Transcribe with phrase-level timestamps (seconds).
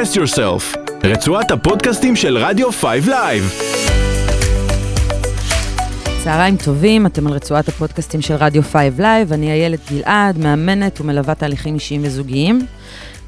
[0.00, 3.64] Express Yourself, רצועת הפודקאסטים של רדיו 5 Live.
[6.24, 11.34] צהריים טובים, אתם על רצועת הפודקאסטים של רדיו 5 Live, אני איילת גלעד, מאמנת ומלווה
[11.34, 12.66] תהליכים אישיים וזוגיים.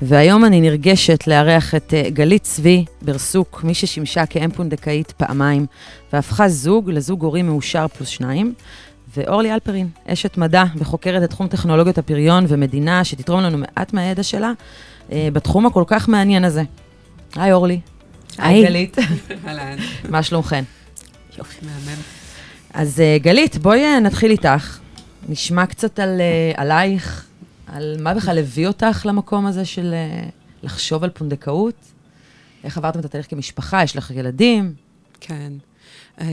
[0.02, 5.66] והיום אני נרגשת לארח את אה, גלית צבי ברסוק, מי ששימשה כאם פונדקאית פעמיים,
[6.12, 8.54] והפכה זוג לזוג הורים מאושר פלוס שניים.
[9.16, 14.52] ואורלי אלפרין, אשת מדע וחוקרת את תחום טכנולוגיות הפריון ומדינה, שתתרום לנו מעט מהידע שלה
[15.32, 16.62] בתחום הכל כך מעניין הזה.
[17.36, 17.80] היי אורלי.
[18.38, 18.96] היי גלית.
[19.46, 19.76] אהלן.
[20.08, 20.64] מה שלומכן?
[21.38, 22.00] יופי, מהמם.
[22.74, 24.78] אז אה, גלית, בואי אה, נתחיל איתך.
[25.28, 27.26] נשמע קצת על, אה, עלייך,
[27.66, 30.28] על מה בכלל הביא אותך למקום הזה של אה,
[30.62, 31.74] לחשוב על פונדקאות.
[32.64, 33.82] איך עברתם את התהליך כמשפחה?
[33.82, 34.74] יש לך ילדים?
[35.20, 35.52] כן.
[36.20, 36.26] אה,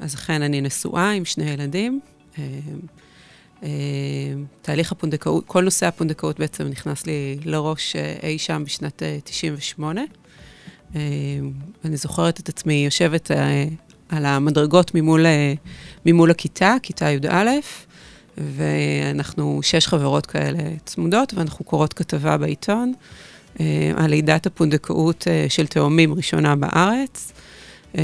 [0.00, 2.00] אז אכן, אני נשואה עם שני ילדים.
[3.62, 3.68] אה,
[4.62, 10.00] תהליך הפונדקאות, כל נושא הפונדקאות בעצם נכנס לי לראש אה, אי שם בשנת אה, 98.
[10.96, 11.00] אה,
[11.84, 13.30] אני זוכרת את עצמי יושבת
[14.08, 15.26] על המדרגות ממול,
[16.06, 17.50] ממול הכיתה, כיתה י"א,
[18.36, 22.92] ואנחנו שש חברות כאלה צמודות, ואנחנו קוראות כתבה בעיתון
[23.96, 27.32] על לידת הפונדקאות של תאומים ראשונה בארץ.
[27.96, 28.02] אה,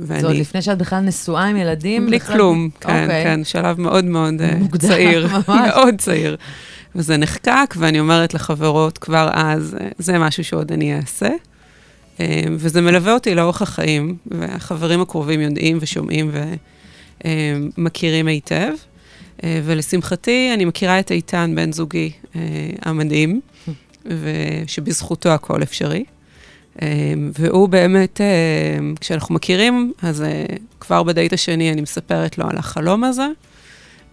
[0.00, 0.20] ואני...
[0.20, 2.06] זה עוד לפני שאת בכלל נשואה עם ילדים?
[2.06, 2.36] בלי בכלל?
[2.36, 3.24] כלום, כן, אוקיי.
[3.24, 5.28] כן, שלב מאוד מאוד אה, מוקדם, צעיר.
[5.66, 6.36] מאוד צעיר.
[6.94, 11.28] וזה נחקק, ואני אומרת לחברות כבר אז, אה, זה משהו שעוד אני אעשה.
[12.58, 16.30] וזה מלווה אותי לאורך החיים, והחברים הקרובים יודעים ושומעים
[17.78, 18.72] ומכירים היטב.
[19.42, 22.12] ולשמחתי, אני מכירה את איתן, בן זוגי
[22.82, 23.40] המדהים,
[24.06, 26.04] ושבזכותו הכל אפשרי.
[26.82, 26.88] אה,
[27.38, 28.26] והוא באמת, אה,
[29.00, 30.44] כשאנחנו מכירים, אז אה,
[30.80, 33.26] כבר בדייט השני אני מספרת לו על החלום הזה,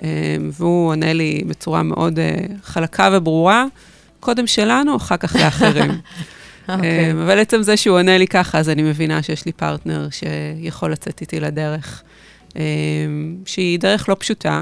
[0.04, 3.66] אה, והוא עונה לי בצורה מאוד אה, חלקה וברורה,
[4.20, 5.92] קודם שלנו, אחר כך לאחרים.
[6.70, 7.06] אוקיי.
[7.06, 10.92] אה, אבל עצם זה שהוא עונה לי ככה, אז אני מבינה שיש לי פרטנר שיכול
[10.92, 12.04] לצאת איתי לדרך,
[13.46, 14.62] שהיא דרך לא פשוטה,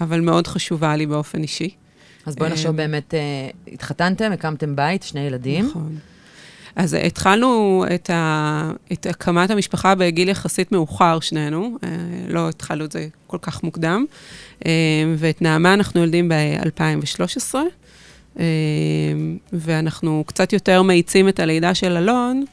[0.00, 1.70] אבל מאוד חשובה לי באופן אישי.
[2.28, 3.20] אז בואי נחשוב אה, באמת, אה,
[3.72, 5.66] התחתנתם, הקמתם בית, שני ילדים.
[5.66, 5.98] נכון.
[6.78, 11.78] אז התחלנו את, ה, את הקמת המשפחה בגיל יחסית מאוחר, שנינו.
[11.84, 11.88] אה,
[12.28, 14.04] לא התחלנו את זה כל כך מוקדם.
[14.66, 14.72] אה,
[15.16, 17.54] ואת נעמה אנחנו יולדים ב-2013,
[18.38, 18.44] אה,
[19.52, 22.44] ואנחנו קצת יותר מאיצים את הלידה של אלון,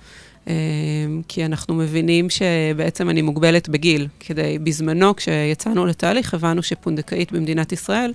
[1.27, 4.07] כי אנחנו מבינים שבעצם אני מוגבלת בגיל.
[4.19, 8.13] כדי, בזמנו, כשיצאנו לתהליך, הבנו שפונדקאית במדינת ישראל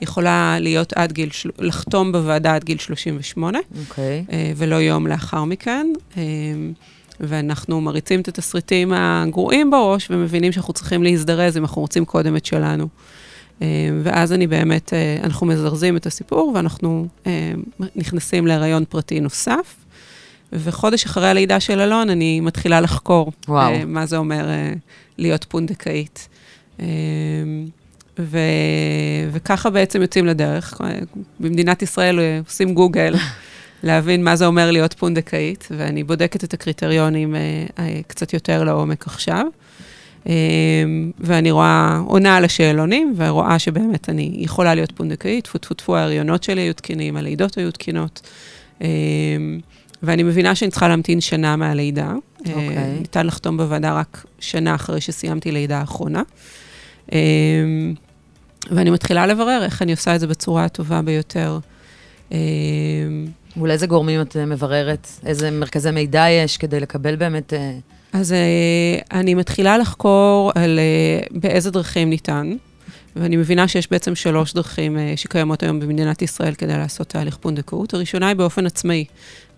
[0.00, 1.28] יכולה להיות עד גיל,
[1.58, 3.58] לחתום בוועדה עד גיל 38.
[3.80, 4.24] אוקיי.
[4.32, 5.86] אה, ולא יום לאחר מכן.
[6.16, 6.22] אה,
[7.20, 12.46] ואנחנו מריצים את התסריטים הגרועים בראש ומבינים שאנחנו צריכים להזדרז אם אנחנו רוצים קודם את
[12.46, 12.88] שלנו.
[13.62, 13.66] אה,
[14.02, 14.92] ואז אני באמת,
[15.22, 17.06] אנחנו מזרזים את הסיפור ואנחנו
[17.96, 19.74] נכנסים להיריון פרטי נוסף.
[20.52, 23.72] וחודש אחרי הלידה של אלון, אני מתחילה לחקור וואו.
[23.86, 24.46] מה זה אומר
[25.18, 26.28] להיות פונדקאית.
[28.18, 28.38] ו...
[29.32, 30.80] וככה בעצם יוצאים לדרך.
[31.40, 33.14] במדינת ישראל עושים גוגל
[33.82, 37.40] להבין מה זה אומר להיות פונדקאית, ואני בודקת את הקריטריונים אה,
[37.78, 39.46] אה, קצת יותר לעומק עכשיו.
[40.28, 40.34] אה,
[41.20, 46.42] ואני רואה, עונה על השאלונים, ורואה שבאמת אני יכולה להיות פונדקאית, טפו טפו טפו, ההריונות
[46.42, 48.20] שלי היו תקינים, הלידות היו תקינות.
[50.02, 52.12] ואני מבינה שאני צריכה להמתין שנה מהלידה.
[52.46, 52.98] אה, אוקיי.
[52.98, 56.22] ניתן לחתום בוועדה רק שנה אחרי שסיימתי לידה האחרונה.
[58.70, 61.58] ואני מתחילה לברר איך אני עושה את זה בצורה הטובה ביותר.
[63.58, 65.08] מול איזה גורמים את מבררת?
[65.26, 67.52] איזה מרכזי מידע יש כדי לקבל באמת...
[67.52, 67.72] אה,
[68.12, 72.56] אז אה, אני מתחילה לחקור על אה, באיזה דרכים ניתן,
[73.16, 77.94] ואני מבינה שיש בעצם שלוש דרכים שקיימות היום במדינת ישראל כדי לעשות תהליך פונדקאות.
[77.94, 79.04] הראשונה היא באופן עצמאי,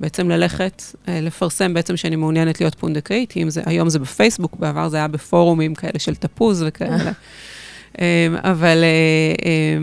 [0.00, 4.96] בעצם ללכת, לפרסם בעצם שאני מעוניינת להיות פונדקאית, אם זה, היום זה בפייסבוק, בעבר זה
[4.96, 7.12] היה בפורומים כאלה של תפוז וכאלה.
[8.00, 9.78] אה, אבל אה, אה,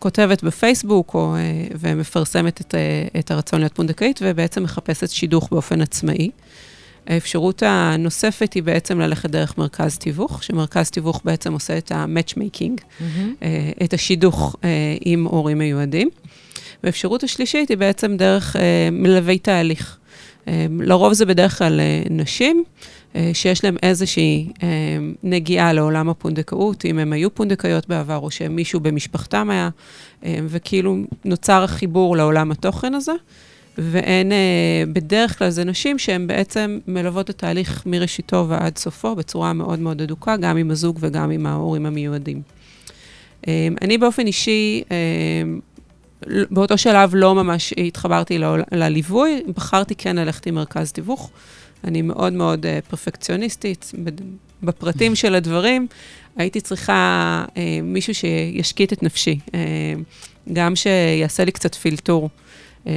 [0.00, 1.40] כותבת בפייסבוק או, אה,
[1.80, 6.30] ומפרסמת את, אה, את הרצון להיות פונדקאית, ובעצם מחפשת שידוך באופן עצמאי.
[7.06, 13.02] האפשרות הנוספת היא בעצם ללכת דרך מרכז תיווך, שמרכז תיווך בעצם עושה את ה-matchmaking,
[13.42, 14.56] אה, את השידוך
[15.00, 16.08] עם הורים מיועדים.
[16.84, 18.56] והאפשרות השלישית היא בעצם דרך
[18.92, 19.96] מלווי תהליך.
[20.80, 21.80] לרוב זה בדרך כלל
[22.10, 22.64] נשים
[23.32, 24.68] שיש להן איזושהי אה,
[25.22, 29.68] נגיעה לעולם הפונדקאות, אם הן היו פונדקאיות בעבר או שמישהו במשפחתם היה,
[30.24, 33.12] אה, וכאילו נוצר החיבור לעולם התוכן הזה.
[33.78, 39.52] והן, אה, בדרך כלל זה נשים שהן בעצם מלוות את התהליך מראשיתו ועד סופו בצורה
[39.52, 42.42] מאוד מאוד אדוקה, גם עם הזוג וגם עם ההורים המיועדים.
[43.48, 44.96] אה, אני באופן אישי אה,
[46.50, 48.38] באותו שלב לא ממש התחברתי
[48.72, 51.30] לליווי, בחרתי כן ללכת עם מרכז תיווך.
[51.84, 53.92] אני מאוד מאוד uh, פרפקציוניסטית
[54.62, 55.86] בפרטים של הדברים.
[56.36, 59.52] הייתי צריכה uh, מישהו שישקיט את נפשי, uh,
[60.52, 62.30] גם שיעשה לי קצת פילטור.
[62.84, 62.88] Uh,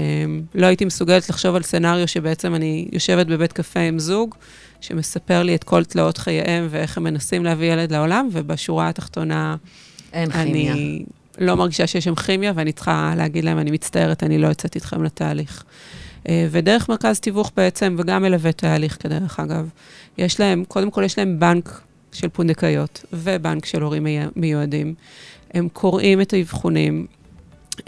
[0.55, 4.35] לא הייתי מסוגלת לחשוב על סצנריו שבעצם אני יושבת בבית קפה עם זוג,
[4.81, 9.55] שמספר לי את כל תלאות חייהם ואיך הם מנסים להביא ילד לעולם, ובשורה התחתונה...
[10.13, 10.73] אין כימיה.
[10.73, 11.03] אני
[11.37, 15.03] לא מרגישה שיש שם כימיה, ואני צריכה להגיד להם, אני מצטערת, אני לא יוצאת איתכם
[15.03, 15.63] לתהליך.
[16.29, 19.69] אה, ודרך מרכז תיווך בעצם, וגם מלווה תהליך כדרך אגב,
[20.17, 21.81] יש להם, קודם כל יש להם בנק
[22.11, 24.93] של פונדקאיות ובנק של הורים מיועדים.
[25.53, 27.05] הם קוראים את האבחונים,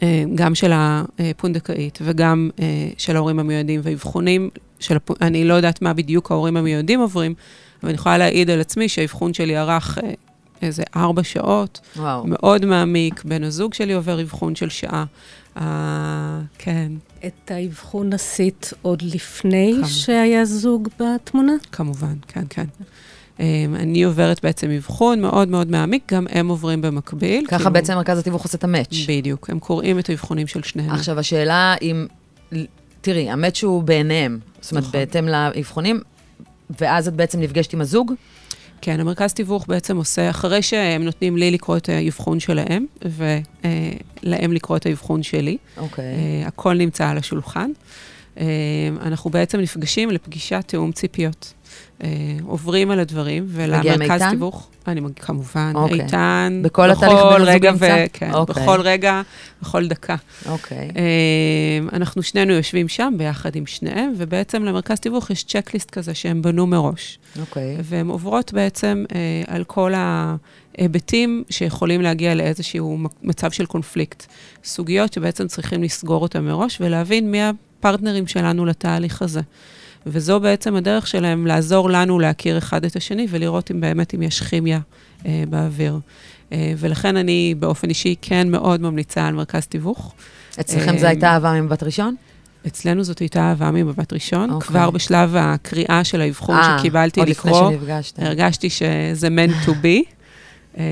[0.03, 2.65] אה, גם של הפונדקאית וגם אה,
[2.97, 4.49] של ההורים המיועדים, ואבחונים
[4.79, 5.21] של, הפ...
[5.21, 7.33] אני לא יודעת מה בדיוק ההורים המיועדים עוברים,
[7.83, 9.97] אבל אני יכולה להעיד על עצמי שהאבחון שלי ארך
[10.61, 11.79] איזה ארבע שעות.
[11.95, 12.27] וואו.
[12.27, 13.23] מאוד מעמיק.
[13.23, 15.05] בן הזוג שלי עובר אבחון של שעה.
[15.57, 15.61] Uh,
[16.57, 16.91] כן.
[17.25, 19.87] את האבחון עשית עוד לפני כמה.
[19.87, 21.53] שהיה זוג בתמונה?
[21.71, 22.65] כמובן, כן, כן.
[23.37, 23.39] Um,
[23.75, 27.45] אני עוברת בעצם אבחון מאוד מאוד מעמיק, גם הם עוברים במקביל.
[27.47, 27.73] ככה כאילו...
[27.73, 28.93] בעצם מרכז התיווך עושה את המאץ'.
[29.07, 30.91] בדיוק, הם קוראים את האבחונים של שניהם.
[30.91, 32.07] עכשיו, השאלה אם,
[33.01, 34.99] תראי, המאץ' הוא בעיניהם, זאת אומרת, נכון.
[34.99, 35.99] בהתאם לאבחונים,
[36.79, 38.13] ואז את בעצם נפגשת עם הזוג?
[38.81, 44.77] כן, המרכז תיווך בעצם עושה, אחרי שהם נותנים לי לקרוא את האבחון שלהם, ולהם לקרוא
[44.77, 45.57] את האבחון שלי.
[45.77, 46.05] אוקיי.
[46.05, 46.47] Okay.
[46.47, 47.71] הכל נמצא על השולחן.
[49.01, 51.53] אנחנו בעצם נפגשים לפגישת תיאום ציפיות.
[52.43, 54.67] עוברים על הדברים, ולמרכז תיווך...
[54.87, 55.71] אני מגיע, כמובן.
[55.75, 56.01] אוקיי.
[56.01, 56.59] איתן.
[56.63, 57.85] בכל התהליך בין רגע ו...
[58.13, 58.33] כן.
[58.33, 58.63] אוקיי.
[58.63, 59.21] בכל רגע,
[59.61, 60.15] בכל דקה.
[60.45, 60.89] אוקיי.
[60.89, 61.95] Okay.
[61.95, 66.67] אנחנו שנינו יושבים שם ביחד עם שניהם, ובעצם למרכז תיווך יש צ'קליסט כזה שהם בנו
[66.67, 67.19] מראש.
[67.39, 67.77] אוקיי.
[67.83, 74.25] והן עוברות בעצם אה, על כל ההיבטים שיכולים להגיע לאיזשהו מצב של קונפליקט.
[74.63, 79.41] סוגיות שבעצם צריכים לסגור אותן מראש ולהבין מי הפרטנרים שלנו לתהליך הזה.
[80.05, 84.41] וזו בעצם הדרך שלהם לעזור לנו להכיר אחד את השני ולראות אם באמת אם יש
[84.41, 84.79] כימיה
[85.25, 85.99] אה, באוויר.
[86.51, 90.13] אה, ולכן אני באופן אישי כן מאוד ממליצה על מרכז תיווך.
[90.59, 92.15] אצלכם אה, זו הייתה אהבה ממבט ראשון?
[92.67, 94.49] אצלנו זאת הייתה אהבה ממבט ראשון.
[94.49, 94.53] Okay.
[94.53, 94.67] אוקיי.
[94.67, 98.19] כבר בשלב הקריאה של האבחון 아, שקיבלתי עוד לקרוא, לפני שנפגשת.
[98.19, 100.15] הרגשתי שזה meant to be.
[100.77, 100.83] אה,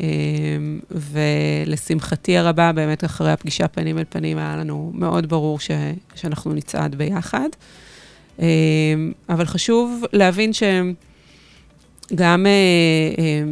[0.00, 0.56] אה,
[0.90, 5.70] ולשמחתי הרבה, באמת אחרי הפגישה פנים אל פנים, היה לנו מאוד ברור ש,
[6.14, 7.48] שאנחנו נצעד ביחד.
[8.38, 8.44] אמ,
[9.28, 12.52] אבל חשוב להבין שגם אה,
[13.18, 13.42] אה,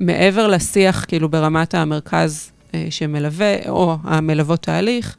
[0.00, 5.16] מעבר לשיח, כאילו ברמת המרכז אה, שמלווה, או המלוות תהליך,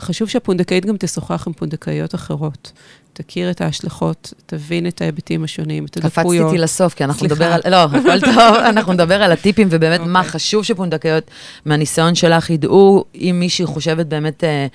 [0.00, 2.72] חשוב שהפונדקאית גם תשוחח עם פונדקאיות אחרות.
[3.16, 6.46] תכיר את ההשלכות, תבין את ההיבטים השונים, את הדקויות.
[6.46, 7.60] קפצתי לסוף, כי אנחנו נדבר על...
[7.70, 10.04] לא, הכל טוב, אנחנו נדבר על הטיפים, ובאמת okay.
[10.04, 10.32] מה אוקיי.
[10.32, 11.30] חשוב שפונדקאיות,
[11.64, 14.66] מהניסיון שלך, ידעו אם מישהי חושבת באמת אה,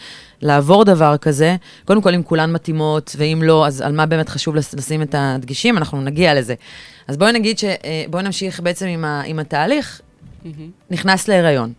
[0.42, 1.56] לעבור דבר כזה.
[1.86, 5.78] קודם כל, אם כולן מתאימות, ואם לא, אז על מה באמת חשוב לשים את הדגישים,
[5.78, 6.56] אנחנו נגיע לזה.
[7.08, 7.64] אז בואי נגיד ש...
[7.64, 10.02] אה, בואי נמשיך בעצם עם, ה, עם התהליך.
[10.44, 10.48] Mm-hmm.
[10.92, 11.74] נכנס להיריון.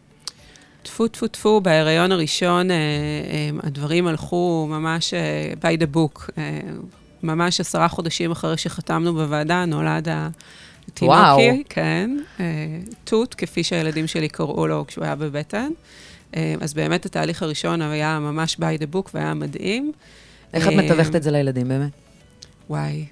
[0.83, 6.31] טפו טפו טפו, בהיריון הראשון אה, אה, הדברים הלכו ממש אה, by the book.
[6.39, 6.61] אה,
[7.23, 11.39] ממש עשרה חודשים אחרי שחתמנו בוועדה, נולד התינוקי, וואו.
[11.69, 12.11] כן,
[12.41, 12.45] אה,
[13.05, 15.71] תות, כפי שהילדים שלי קראו לו כשהוא היה בבטן.
[16.37, 19.93] אה, אז באמת התהליך הראשון היה ממש by the book והיה מדהים.
[20.55, 21.91] איך את מתווכת את זה לילדים באמת?
[22.71, 23.05] וואי.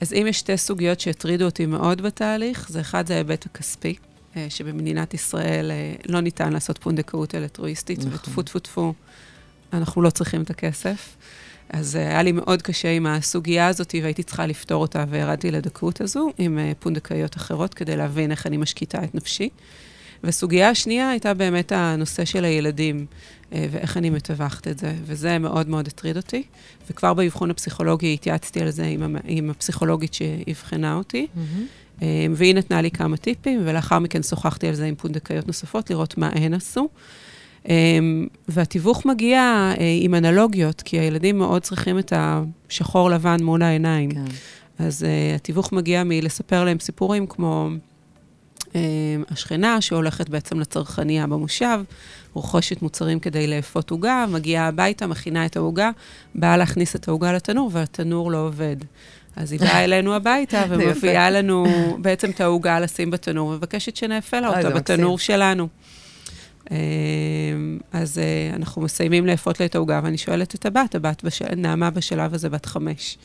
[0.00, 3.94] אז אם יש שתי סוגיות שהטרידו אותי מאוד בתהליך, זה אחד זה ההיבט הכספי.
[4.36, 8.12] אה, שבמדינת ישראל אה, לא ניתן לעשות פונדקאות אלטרואיסטית, נכון.
[8.14, 8.94] וטפו טפו טפו,
[9.72, 11.16] אנחנו לא צריכים את הכסף.
[11.70, 16.30] אז היה לי מאוד קשה עם הסוגיה הזאת, והייתי צריכה לפתור אותה, וירדתי לדקות הזו
[16.38, 19.48] עם פונדקאיות אחרות, כדי להבין איך אני משקיטה את נפשי.
[20.24, 23.06] וסוגיה השנייה הייתה באמת הנושא של הילדים,
[23.52, 26.42] אה, ואיך אני מטווחת את זה, וזה מאוד מאוד הטריד אותי.
[26.90, 31.60] וכבר באבחון הפסיכולוגי התייעצתי על זה עם, עם הפסיכולוגית שאבחנה אותי, mm-hmm.
[32.34, 36.30] והיא נתנה לי כמה טיפים, ולאחר מכן שוחחתי על זה עם פונדקאיות נוספות, לראות מה
[36.34, 36.88] הן עשו.
[38.48, 44.10] והתיווך מגיע עם אנלוגיות, כי הילדים מאוד צריכים את השחור לבן מול העיניים.
[44.10, 44.24] כן.
[44.78, 47.68] אז uh, התיווך מגיע מלספר להם סיפורים כמו
[48.74, 48.80] אה,
[49.30, 51.80] השכנה שהולכת בעצם לצרכניה במושב,
[52.32, 55.90] רוכשת מוצרים כדי לאפות עוגה, מגיעה הביתה, מכינה את העוגה,
[56.34, 58.76] באה להכניס את העוגה לתנור, והתנור לא עובד.
[59.36, 61.66] אז היא באה אלינו הביתה ומביאה לנו
[61.98, 65.68] בעצם את העוגה לשים בתנור, ומבקשת שנאפה לה אותה בתנור שלנו.
[66.70, 66.76] אה,
[67.92, 71.54] אז אה, אנחנו מסיימים לאפות לה את העוגה, ואני שואלת את הבת, הבת, בשל...
[71.56, 73.18] נעמה בשלב הזה בת חמש.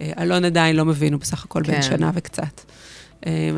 [0.00, 1.82] אלון עדיין לא מבין, הוא בסך הכל בן כן.
[1.82, 2.60] שנה וקצת.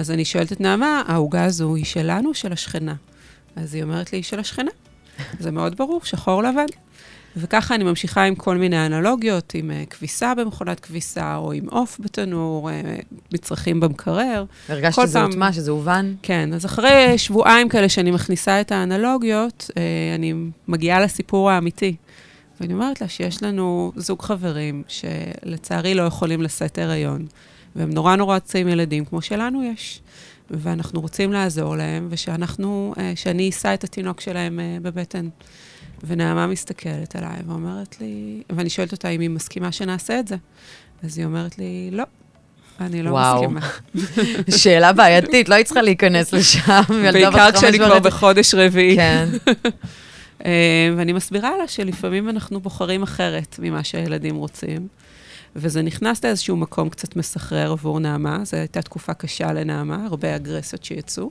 [0.00, 2.94] אז אני שואלת את נעמה, העוגה הזו היא שלנו או של השכנה?
[3.56, 4.70] אז היא אומרת לי, היא של השכנה.
[5.38, 6.66] זה מאוד ברור, שחור לבן.
[7.36, 11.96] וככה אני ממשיכה עם כל מיני אנלוגיות, עם uh, כביסה במכונת כביסה, או עם עוף
[12.00, 12.72] בתנור, uh,
[13.32, 14.44] מצרכים במקרר.
[14.68, 16.14] הרגשת שזה הוטמע, שזה הובן?
[16.22, 19.74] כן, אז אחרי שבועיים כאלה שאני מכניסה את האנלוגיות, uh,
[20.14, 20.34] אני
[20.68, 21.96] מגיעה לסיפור האמיתי.
[22.60, 27.26] ואני אומרת לה שיש לנו זוג חברים שלצערי לא יכולים לשאת הריון,
[27.76, 30.00] והם נורא נורא רוצים ילדים, כמו שלנו יש.
[30.50, 35.28] ואנחנו רוצים לעזור להם, ושאנחנו, שאני אשא את התינוק שלהם בבטן.
[36.04, 40.36] ונעמה מסתכלת עליי ואומרת לי, ואני שואלת אותה אם היא מסכימה שנעשה את זה.
[41.02, 42.04] אז היא אומרת לי, לא,
[42.80, 43.50] אני לא וואו.
[43.50, 43.68] מסכימה.
[44.62, 46.80] שאלה בעייתית, לא היית צריכה להיכנס לשם.
[47.12, 48.96] בעיקר כשאני כבר בחודש רביעי.
[48.96, 49.28] כן.
[50.46, 54.88] אה, ואני מסבירה לה שלפעמים אנחנו בוחרים אחרת ממה שהילדים רוצים.
[55.56, 60.84] וזה נכנס לאיזשהו מקום קצת מסחרר עבור נעמה, זו הייתה תקופה קשה לנעמה, הרבה אגרסיות
[60.84, 61.30] שיצאו.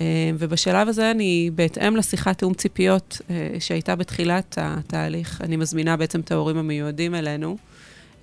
[0.00, 6.20] אה, ובשלב הזה אני, בהתאם לשיחת תיאום ציפיות אה, שהייתה בתחילת התהליך, אני מזמינה בעצם
[6.20, 7.56] את ההורים המיועדים אלינו,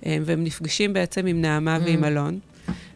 [0.06, 1.80] אה, והם נפגשים בעצם עם נעמה mm.
[1.84, 2.38] ועם אלון,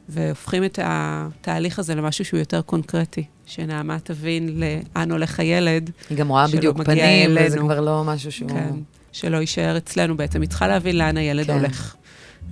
[0.09, 5.91] והופכים את התהליך הזה למשהו שהוא יותר קונקרטי, שנעמה תבין לאן הולך הילד.
[6.11, 8.51] היא גם רואה בדיוק פנים, וזה כבר לא משהו שהוא...
[8.51, 8.75] כן,
[9.13, 10.41] שלא יישאר אצלנו בעצם.
[10.41, 11.53] היא צריכה להבין לאן הילד כן.
[11.53, 11.97] הולך.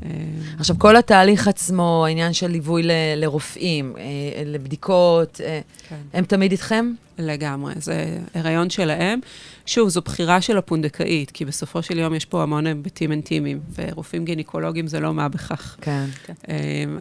[0.04, 0.10] אה,
[0.58, 5.96] עכשיו, כל התהליך עצמו, העניין של ליווי ל, לרופאים, אה, לבדיקות, אה, כן.
[6.12, 6.92] הם תמיד איתכם?
[7.18, 9.20] לגמרי, זה הריון שלהם.
[9.66, 14.24] שוב, זו בחירה של הפונדקאית, כי בסופו של יום יש פה המון היבטים אינטימיים, ורופאים
[14.24, 15.76] גינקולוגיים זה לא מה בכך.
[15.80, 16.04] כן.
[16.24, 16.34] כן.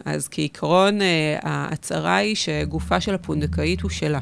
[0.04, 0.98] אז כעיקרון,
[1.42, 4.20] ההצהרה היא שגופה של הפונדקאית הוא שלה.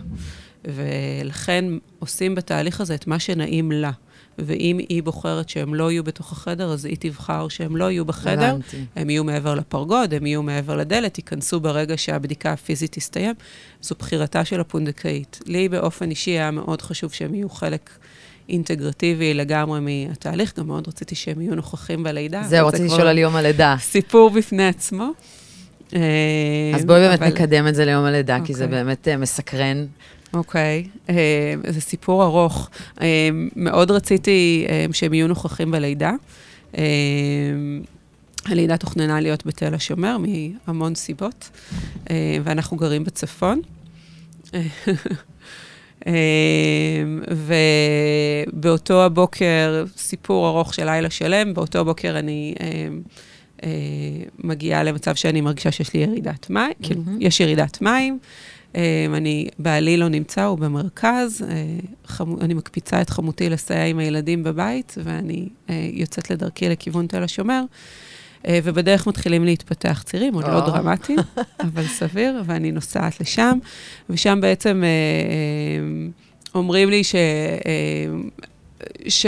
[0.64, 1.64] ולכן
[1.98, 3.90] עושים בתהליך הזה את מה שנעים לה.
[4.38, 8.50] ואם היא בוחרת שהם לא יהיו בתוך החדר, אז היא תבחר שהם לא יהיו בחדר.
[8.50, 8.84] הבנתי.
[8.96, 13.34] הם יהיו מעבר לפרגוד, הם יהיו מעבר לדלת, ייכנסו ברגע שהבדיקה הפיזית תסתיים.
[13.82, 15.40] זו בחירתה של הפונדקאית.
[15.46, 17.90] לי באופן אישי היה מאוד חשוב שהם יהיו חלק
[18.48, 22.42] אינטגרטיבי לגמרי מהתהליך, גם מאוד רציתי שהם יהיו נוכחים בלידה.
[22.48, 23.76] זהו, רציתי לשאול על יום הלידה.
[23.80, 25.10] סיפור בפני עצמו.
[25.92, 27.28] אז בואי באמת אבל...
[27.28, 28.46] נקדם את זה ליום הלידה, okay.
[28.46, 28.78] כי זה אוקיי.
[28.78, 29.86] באמת uh, מסקרן.
[30.36, 31.10] אוקיי, okay.
[31.10, 31.12] uh,
[31.72, 32.70] זה סיפור ארוך.
[32.96, 33.00] Uh,
[33.56, 36.12] מאוד רציתי uh, שהם יהיו נוכחים בלידה.
[36.72, 36.76] Uh,
[38.46, 40.16] הלידה תוכננה להיות בתל השומר
[40.66, 41.50] מהמון סיבות,
[42.04, 42.08] uh,
[42.44, 43.60] ואנחנו גרים בצפון.
[44.46, 46.04] uh,
[48.52, 52.60] ובאותו הבוקר, סיפור ארוך של לילה שלם, באותו בוקר אני uh,
[53.60, 53.64] uh,
[54.38, 56.86] מגיעה למצב שאני מרגישה שיש לי ירידת מים, mm-hmm.
[56.86, 58.18] כאילו, יש ירידת מים.
[58.74, 58.80] אמ,
[59.14, 61.44] אני, בעלי לא נמצא, הוא במרכז.
[61.48, 61.64] אה,
[62.06, 67.22] חמו, אני מקפיצה את חמותי לסייע עם הילדים בבית, ואני אה, יוצאת לדרכי לכיוון תל
[67.22, 67.62] השומר.
[68.46, 71.18] אה, ובדרך מתחילים להתפתח צירים, עוד לא דרמטיים,
[71.66, 73.58] אבל סביר, ואני נוסעת לשם,
[74.10, 74.82] ושם בעצם
[76.54, 77.14] אומרים לי ש...
[79.08, 79.26] ש...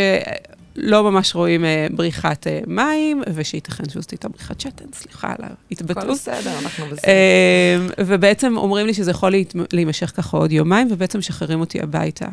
[0.81, 6.05] לא ממש רואים uh, בריחת uh, מים, ושייתכן שזאת הייתה בריחת שתן, סליחה על ההתבטאות.
[6.05, 7.03] הכל בסדר, אנחנו בסדר.
[7.03, 9.55] Uh, ובעצם אומרים לי שזה יכול להת...
[9.73, 12.27] להימשך ככה עוד יומיים, ובעצם משחררים אותי הביתה.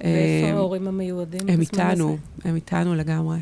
[0.00, 1.40] ואיפה ההורים המיועדים?
[1.48, 3.38] הם איתנו, הם איתנו לגמרי.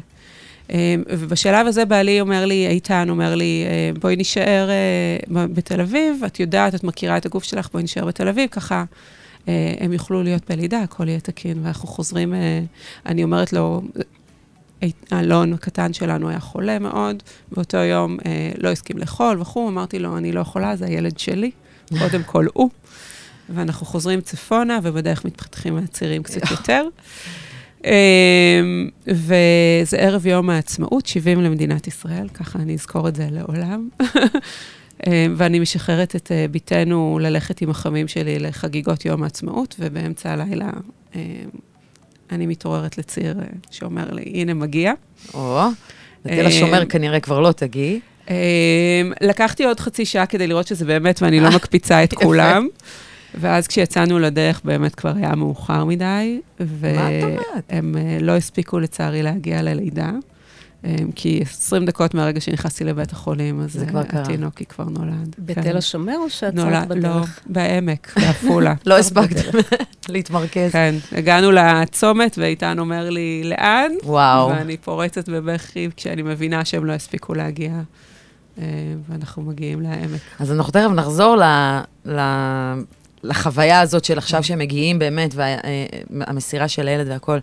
[0.69, 0.71] Um,
[1.09, 3.65] ובשלב הזה בעלי אומר לי, איתן אומר לי,
[3.95, 8.05] uh, בואי נישאר uh, בתל אביב, את יודעת, את מכירה את הגוף שלך, בואי נישאר
[8.05, 8.85] בתל אביב, ככה
[9.45, 9.49] uh,
[9.81, 12.35] הם יוכלו להיות בלידה, הכל יהיה תקין, ואנחנו חוזרים,
[13.07, 13.83] אני אומרת לו,
[15.13, 20.19] אלון הקטן שלנו היה חולה מאוד, באותו יום אה, לא הסכים לאכול וכו', אמרתי לו,
[20.19, 21.51] אני לא יכולה, זה הילד שלי,
[21.99, 22.71] קודם כל הוא.
[23.55, 26.85] ואנחנו חוזרים צפונה, ובדרך מתפתחים הצירים קצת יותר.
[27.85, 28.61] אה,
[29.07, 33.89] וזה ערב יום העצמאות, 70 למדינת ישראל, ככה אני אזכור את זה לעולם.
[35.07, 40.71] אה, ואני משחררת את אה, בתנו ללכת עם החמים שלי לחגיגות יום העצמאות, ובאמצע הלילה
[42.31, 44.93] אני מתעוררת לציר אה, שאומר לי, הנה מגיע.
[45.35, 45.61] או,
[46.25, 48.01] לתל השומר כנראה כבר לא תגיעי.
[48.31, 52.69] אה, לקחתי עוד חצי שעה כדי לראות שזה באמת, ואני לא מקפיצה את כולם.
[53.35, 56.41] ואז כשיצאנו לדרך, באמת כבר היה מאוחר מדי.
[56.61, 60.11] והם אה, לא הספיקו לצערי להגיע ללידה.
[60.85, 65.37] אמ, כי 20 דקות מהרגע שנכנסתי לבית החולים, אז התינוקי כבר נולד.
[65.39, 65.77] בתל כן.
[65.77, 67.05] השומר או שעצרת בדרך?
[67.05, 68.75] לא, בעמק, בעפולה.
[68.87, 69.55] לא הספקת
[70.09, 70.73] להתמרכז.
[70.73, 73.93] כן, הגענו לצומת ואיתן אומר לי, לאן?
[74.05, 74.49] וואו.
[74.49, 77.73] ואני פורצת בבכי כשאני מבינה שהם לא הספיקו להגיע,
[78.59, 78.63] אמ,
[79.09, 80.21] ואנחנו מגיעים לעמק.
[80.39, 81.45] אז אנחנו תכף נחזור ל...
[83.23, 85.35] לחוויה הזאת של עכשיו שהם מגיעים באמת,
[86.11, 87.39] והמסירה אה, של הילד והכל.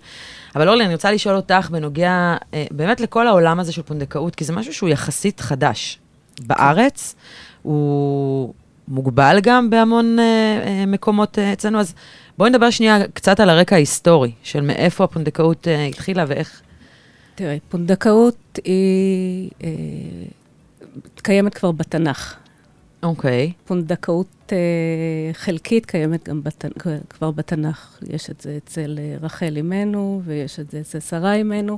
[0.56, 4.44] אבל אורלי, אני רוצה לשאול אותך בנוגע אה, באמת לכל העולם הזה של פונדקאות, כי
[4.44, 6.00] זה משהו שהוא יחסית חדש
[6.40, 7.16] בארץ,
[7.62, 8.54] הוא
[8.88, 11.94] מוגבל גם בהמון אה, מקומות אצלנו, אז
[12.38, 16.62] בואי נדבר שנייה קצת על הרקע ההיסטורי, של מאיפה הפונדקאות התחילה ואיך...
[17.36, 19.50] תראה, פונדקאות היא
[21.22, 22.45] קיימת כבר בתנ"ך.
[23.06, 23.52] אוקיי.
[23.66, 26.66] פונדקאות אה, חלקית קיימת גם בת,
[27.10, 28.00] כבר בתנ"ך.
[28.10, 31.78] יש את זה אצל אה, רחל אימנו, ויש את זה אצל שרה אימנו.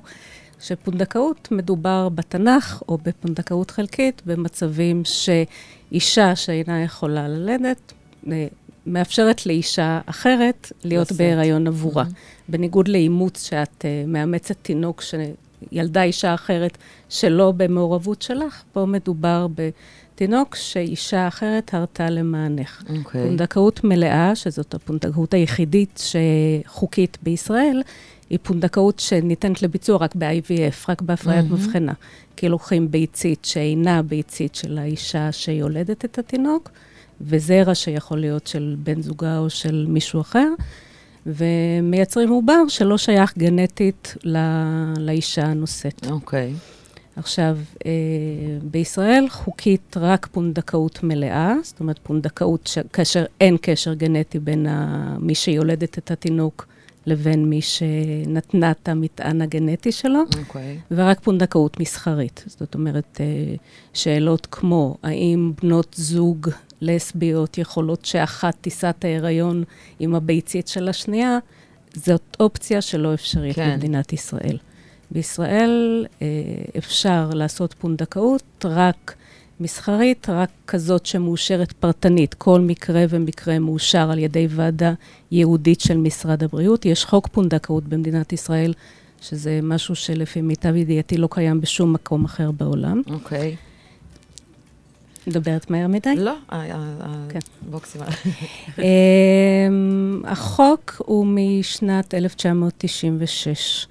[0.60, 7.94] שפונדקאות מדובר בתנ"ך, או בפונדקאות חלקית, במצבים שאישה שאינה יכולה ללדת,
[8.32, 8.48] אה,
[8.88, 11.18] מאפשרת לאישה אחרת להיות לשאת.
[11.18, 12.04] בהיריון עבורה.
[12.04, 12.52] Mm-hmm.
[12.52, 16.78] בניגוד לאימוץ שאת uh, מאמצת תינוק שילדה אישה אחרת
[17.10, 19.48] שלא במעורבות שלך, פה מדובר
[20.18, 22.84] בתינוק שאישה אחרת הרתה למענך.
[22.98, 23.24] אוקיי.
[23.24, 26.04] פונדקאות מלאה, שזאת הפונדקאות היחידית
[26.66, 27.82] שחוקית בישראל,
[28.30, 31.54] היא פונדקאות שניתנת לביצוע רק ב-IVF, רק בהפריית מהמם.
[31.56, 31.94] מבחנה.
[32.36, 36.70] כי לוקחים ביצית שאינה ביצית של האישה שיולדת את התינוק,
[37.22, 40.48] וזרע שיכול להיות של בן זוגה או של מישהו אחר,
[41.26, 46.08] ומייצרים עובר שלא שייך גנטית ל- לאישה הנושאת.
[46.12, 46.54] אוקיי.
[47.18, 47.92] עכשיו, אה,
[48.64, 55.18] בישראל חוקית רק פונדקאות מלאה, זאת אומרת פונדקאות ש- כאשר אין קשר גנטי בין ה-
[55.20, 56.68] מי שיולדת את התינוק
[57.06, 60.80] לבין מי שנתנה את המטען הגנטי שלו, אוקיי.
[60.92, 62.44] ורק פונדקאות מסחרית.
[62.48, 63.56] זאת אומרת, אה,
[63.94, 66.50] שאלות כמו, האם בנות זוג
[66.82, 69.64] לסביות יכולות שאחת תישא את ההיריון
[70.00, 71.38] עם הביצית של השנייה,
[71.94, 73.72] זאת אופציה שלא אפשרית כן.
[73.74, 74.58] במדינת ישראל.
[75.12, 76.28] בישראל אה,
[76.78, 79.16] אפשר לעשות פונדקאות רק
[79.60, 82.34] מסחרית, רק כזאת שמאושרת פרטנית.
[82.34, 84.94] כל מקרה ומקרה מאושר על ידי ועדה
[85.32, 86.86] ייעודית של משרד הבריאות.
[86.86, 88.74] יש חוק פונדקאות במדינת ישראל,
[89.22, 93.02] שזה משהו שלפי מיטב ידיעתי לא קיים בשום מקום אחר בעולם.
[93.10, 93.56] אוקיי.
[95.28, 96.16] מדברת מהר מדי?
[96.18, 97.40] לא, ה- ה- כן.
[97.68, 98.02] הבוקסים.
[98.78, 103.88] אמ, החוק הוא משנת 1996.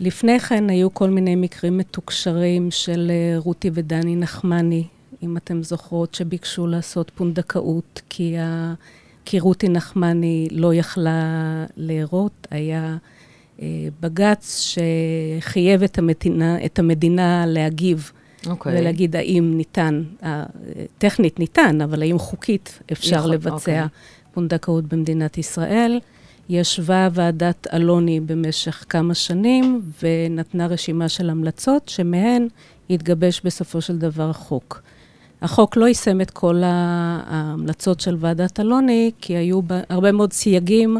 [0.00, 4.84] לפני כן היו כל מיני מקרים מתוקשרים של אה, רותי ודני נחמני,
[5.22, 8.74] אם אתם זוכרות, שביקשו לעשות פונדקאות, כי, ה...
[9.24, 11.22] כי רותי נחמני לא יכלה
[11.76, 12.46] להרות.
[12.50, 12.96] היה
[13.62, 13.66] אה,
[14.00, 14.74] בג"ץ
[15.40, 18.12] שחייב את המדינה, את המדינה להגיב
[18.46, 18.80] אוקיי.
[18.80, 20.44] ולהגיד האם ניתן, אה,
[20.98, 23.80] טכנית ניתן, אבל האם חוקית אפשר יכול- לבצע אוקיי.
[24.34, 26.00] פונדקאות במדינת ישראל.
[26.48, 32.48] ישבה ועדת אלוני במשך כמה שנים ונתנה רשימה של המלצות, שמהן
[32.90, 34.82] התגבש בסופו של דבר החוק.
[35.42, 40.96] החוק לא יישם את כל ההמלצות של ועדת אלוני, כי היו בה הרבה מאוד סייגים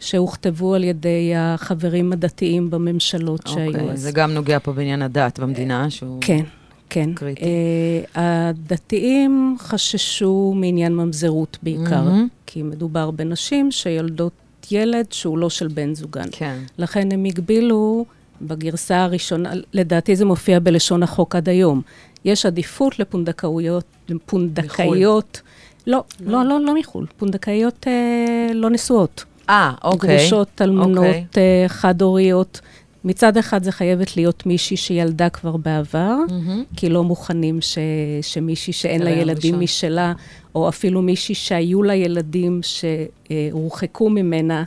[0.00, 4.00] שהוכתבו על ידי החברים הדתיים בממשלות שהיו אוקיי, אז.
[4.02, 6.18] זה גם נוגע פה בעניין הדת במדינה, שהוא...
[6.20, 6.44] כן,
[6.90, 7.14] כן.
[7.14, 7.42] קריטי.
[7.42, 12.28] Uh, הדתיים חששו מעניין ממזרות בעיקר, מהמם.
[12.46, 14.32] כי מדובר בנשים שיולדות
[14.70, 16.28] ילד שהוא לא של בן זוגן.
[16.32, 16.58] כן.
[16.78, 18.04] לכן הם הגבילו
[18.42, 21.82] בגרסה הראשונה, לדעתי זה מופיע בלשון החוק עד היום.
[22.24, 25.40] יש עדיפות לפונדקאיות, לפונדקאיות,
[25.86, 29.24] לא, לא, לא, לא מחו"ל, פונדקאיות אה, לא נשואות.
[29.48, 30.16] אה, אוקיי.
[30.16, 31.24] גרושות, אלמנות, אוקיי.
[31.36, 32.60] אה, חד-הוריות.
[33.06, 36.64] מצד אחד זה חייבת להיות מישהי שילדה כבר בעבר, מהמם.
[36.76, 37.78] כי לא מוכנים ש,
[38.22, 39.62] שמישהי שאין לה ילדים ראשון.
[39.62, 40.12] משלה,
[40.54, 44.64] או אפילו מישהי שהיו לה ילדים שהורחקו ממנה,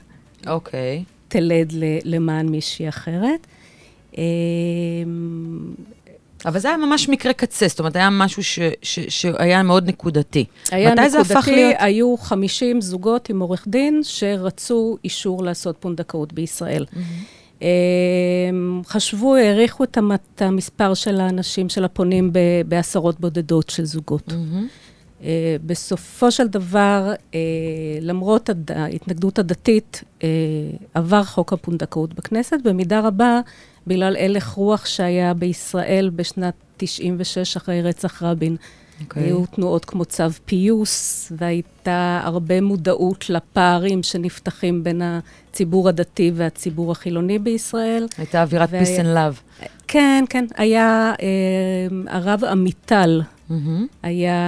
[0.47, 1.03] אוקיי.
[1.27, 3.47] תלד ל- למען מישהי אחרת.
[4.17, 4.23] אמ,
[6.45, 10.45] אבל זה היה ממש מקרה קצה, זאת אומרת, היה משהו ש, ש, שהיה מאוד נקודתי.
[10.71, 11.75] היה מתי זה הפך נקודתי, להיות?
[11.79, 16.85] היו 50 זוגות עם עורך דין שרצו אישור לעשות פונדקאות בישראל.
[16.93, 17.38] Mm-hmm.
[17.61, 17.67] אמ,
[18.85, 22.31] חשבו, העריכו את המ- את המספר של האנשים, של הפונים
[22.67, 24.33] בעשרות בודדות של זוגות.
[25.23, 27.39] אה, בסופו של דבר, אה,
[28.01, 30.27] למרות הד- ההתנגדות הדתית, אה,
[30.93, 33.39] עבר חוק הפונדקאות בכנסת, במידה רבה
[33.87, 38.55] בגלל הלך רוח שהיה בישראל בשנת 96 אחרי רצח רבין.
[39.01, 39.23] אוקיי.
[39.23, 47.39] היו תנועות כמו צו פיוס, והייתה הרבה מודעות לפערים שנפתחים בין הציבור הדתי והציבור החילוני
[47.39, 48.05] בישראל.
[48.17, 49.05] הייתה אווירת והיה- peace and
[49.63, 49.63] love.
[49.87, 51.27] כן, כן, היה אה,
[52.17, 53.87] הרב עמיטל, מהמם.
[54.03, 54.45] היה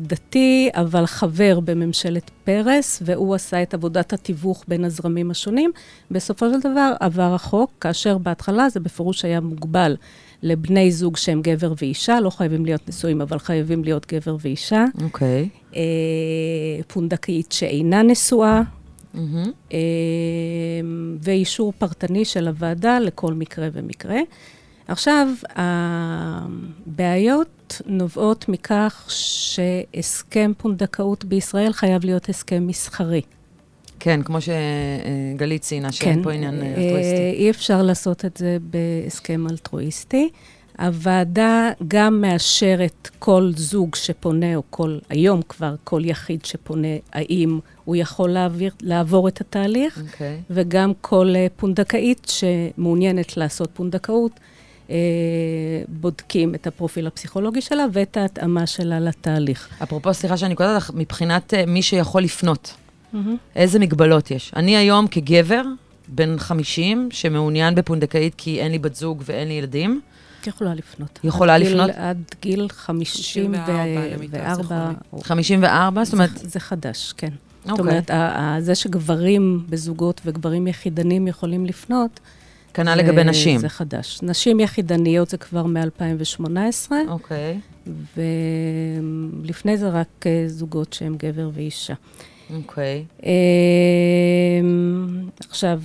[0.00, 5.70] דתי, אבל חבר בממשלת פרס, והוא עשה את עבודת התיווך בין הזרמים השונים.
[6.10, 9.96] בסופו של דבר עבר החוק, כאשר בהתחלה זה בפירוש היה מוגבל
[10.42, 14.84] לבני זוג שהם גבר ואישה, לא חייבים להיות נשואים, אבל חייבים להיות גבר ואישה.
[15.02, 15.48] אוקיי.
[15.76, 15.80] אה,
[16.86, 18.62] פונדקאית שאינה נשואה.
[19.72, 19.78] אה,
[21.20, 24.18] ואישור פרטני של הוועדה לכל מקרה ומקרה.
[24.88, 25.28] עכשיו,
[26.86, 33.20] הבעיות נובעות מכך שהסכם פונדקאות בישראל חייב להיות הסכם מסחרי.
[34.04, 37.32] כן, כמו שגלית ציינה, שאין כן, פה עניין אה, אה, אלטרואיסטי.
[37.32, 40.28] אי אפשר לעשות את זה בהסכם אלטרואיסטי.
[40.78, 47.96] הוועדה גם מאשרת כל זוג שפונה, או כל, היום כבר כל יחיד שפונה, האם הוא
[47.96, 50.40] יכול להעביר, לעבור את התהליך, אוקיי.
[50.50, 54.32] וגם כל אה, פונדקאית שמעוניינת לעשות פונדקאות,
[54.90, 54.96] אה,
[55.88, 59.68] בודקים את הפרופיל הפסיכולוגי שלה ואת ההתאמה שלה לתהליך.
[59.82, 62.74] אפרופו, סליחה שאני קוטעת לך, מבחינת אה, מי שיכול לפנות,
[63.56, 64.52] איזה מגבלות יש?
[64.56, 65.62] אני היום כגבר,
[66.08, 70.00] בן 50, שמעוניין בפונדקאית כי אין לי בת זוג ואין לי ילדים,
[70.40, 71.18] את יכולה לפנות.
[71.24, 71.90] יכולה עד גיל- לפנות?
[71.96, 73.74] עד גיל 54
[74.16, 74.54] למיטב 54.
[74.54, 75.24] זיכרוני.
[75.24, 77.28] 54, זאת אומרת, זה, זה חדש, כן.
[77.64, 82.20] זאת אוקיי, אומרת, ה- ה- זה שגברים בזוגות וגברים יחידנים יכולים לפנות,
[82.74, 83.60] כנ"ל לגבי נשים.
[83.60, 84.18] זה חדש.
[84.22, 87.60] נשים יחידניות זה כבר מ-2018, אוקיי,
[89.42, 91.94] ולפני זה רק אה, זוגות שהם גבר ואישה.
[92.56, 93.04] אוקיי.
[93.22, 93.28] אמ,
[95.50, 95.80] עכשיו,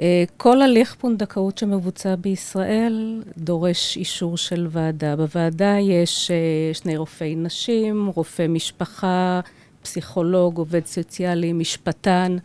[0.00, 5.16] אה, כל הליך פונדקאות שמבוצע בישראל דורש אישור של ועדה.
[5.16, 6.36] בוועדה יש אה,
[6.74, 9.40] שני רופאי נשים, רופא משפחה,
[9.82, 12.36] פסיכולוג, עובד סוציאלי, משפטן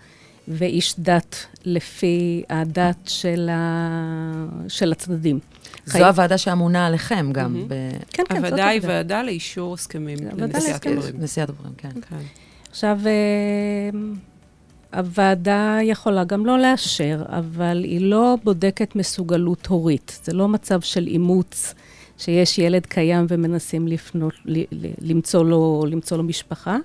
[0.48, 4.46] ואיש דת לפי הדת של, ה...
[4.68, 5.40] של הצדדים.
[5.86, 7.68] זו הוועדה שאמונה עליכם גם, מהמם.
[7.68, 7.74] ב-
[8.10, 8.96] כן, כן, זאת הוועדה היא הוועדה.
[8.98, 10.60] ועדה לאישור הסכמים הוועדה.
[10.80, 11.24] דברים.
[11.24, 11.90] נשיאת דברים, כן.
[12.10, 12.16] כן.
[12.70, 14.00] עכשיו, אה,
[15.00, 20.20] הוועדה יכולה גם לא לאשר, אבל היא לא בודקת מסוגלות הורית.
[20.24, 21.74] זה לא מצב של אימוץ,
[22.18, 24.34] שיש ילד קיים ומנסים לפנות,
[25.02, 26.78] למצוא לו, למצוא לו משפחה.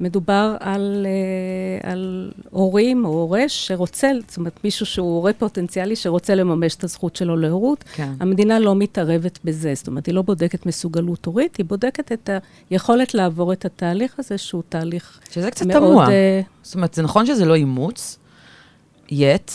[0.00, 6.34] מדובר על, אה, על הורים או הורה שרוצה, זאת אומרת, מישהו שהוא הורה פוטנציאלי שרוצה
[6.34, 7.84] לממש את הזכות שלו להורות.
[7.94, 8.12] כן.
[8.20, 12.30] המדינה לא מתערבת בזה, זאת אומרת, היא לא בודקת מסוגלות הורית, היא בודקת את
[12.70, 15.78] היכולת לעבור את התהליך הזה, שהוא תהליך שזה קצת מאוד...
[15.78, 16.10] תמוה.
[16.10, 18.18] אה, זאת אומרת, זה נכון שזה לא אימוץ,
[19.10, 19.50] יט,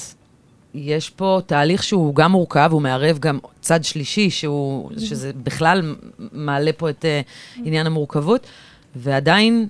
[0.73, 5.95] יש פה תהליך שהוא גם מורכב, הוא מערב גם צד שלישי, שהוא, שזה בכלל
[6.31, 8.47] מעלה פה את uh, עניין המורכבות,
[8.95, 9.67] ועדיין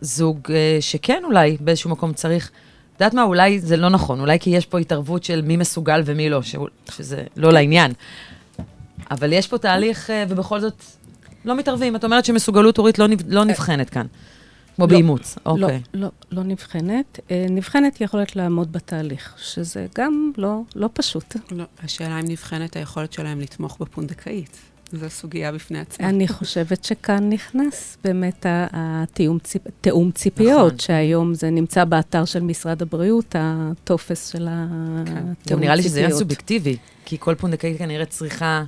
[0.00, 2.50] זוג uh, שכן אולי באיזשהו מקום צריך,
[2.96, 6.02] את יודעת מה, אולי זה לא נכון, אולי כי יש פה התערבות של מי מסוגל
[6.04, 6.40] ומי לא,
[6.90, 7.92] שזה לא לעניין.
[9.10, 10.84] אבל יש פה תהליך, uh, ובכל זאת
[11.44, 11.96] לא מתערבים.
[11.96, 14.06] את אומרת שמסוגלות הורית לא, לא נבחנת כאן,
[14.76, 14.90] כמו לא.
[14.90, 15.38] באימוץ.
[15.46, 15.80] לא, אוקיי.
[15.94, 17.20] לא, לא נבחנת.
[17.30, 21.36] אה, נבחנת יכולת לעמוד בתהליך, שזה גם לא, לא פשוט.
[21.50, 24.69] לא, השאלה אם נבחנת היכולת שלהם לתמוך בפונדקאית.
[24.92, 26.08] זו סוגיה בפני עצמה.
[26.08, 29.62] אני חושבת שכאן נכנס באמת התיאום ציפ...
[29.80, 30.78] תיאום ציפיות, נכון.
[30.78, 35.34] שהיום זה נמצא באתר של משרד הבריאות, הטופס של התיאום כן.
[35.42, 35.60] ציפיות.
[35.60, 38.64] נראה לי שזה עניין סובייקטיבי, כי כל פונדקאית כנראה צריכה,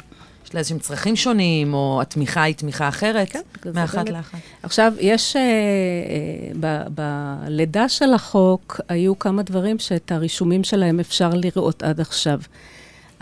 [0.47, 3.41] יש לה איזשהם צרכים שונים, או התמיכה היא תמיכה אחרת, כן,
[3.75, 4.09] מאחת.
[4.09, 4.39] לאחת.
[4.63, 11.31] עכשיו, יש, אה, אה, ב- בלידה של החוק, היו כמה דברים שאת הרישומים שלהם אפשר
[11.35, 12.41] לראות עד עכשיו.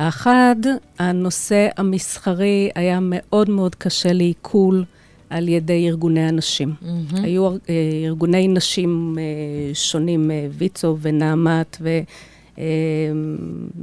[0.00, 0.56] האחד,
[0.98, 4.84] הנושא המסחרי היה מאוד מאוד קשה לעיכול
[5.30, 6.74] על ידי ארגוני הנשים.
[6.82, 7.24] מהמם.
[7.24, 7.56] היו אה,
[8.04, 11.82] ארגוני נשים אה, שונים, אה, ויצו ונעמת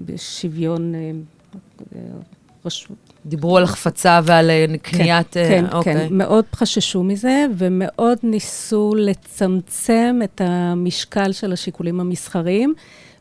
[0.06, 1.12] ושוויון, אה,
[2.66, 2.92] רשות,
[3.26, 5.38] דיברו על החפצה ועל אה, קניית...
[5.38, 5.94] אה, כן, אוקיי.
[5.94, 12.74] כן, מאוד חששו מזה, ומאוד ניסו לצמצם את המשקל של השיקולים המסחריים,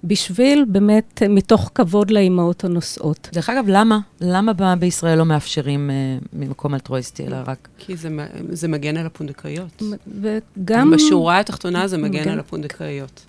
[0.06, 3.28] בשביל באמת, מתוך כבוד לאימהות הנושאות.
[3.32, 3.98] דרך אגב, למה?
[4.20, 5.94] למה ב- בישראל לא מאפשרים אה,
[6.32, 7.68] ממקום אלטרואיסטי, אלא רק...
[7.78, 8.08] כי זה,
[8.48, 9.82] זה מגן על הפונדקאיות.
[10.20, 10.90] וגם...
[10.90, 12.30] בשורה התחתונה זה מגן מגן.
[12.30, 13.26] על הפונדקאיות.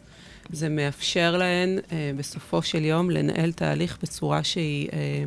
[0.52, 5.24] זה מאפשר להן אה, בסופו של יום לנהל תהליך בצורה שהיא אה,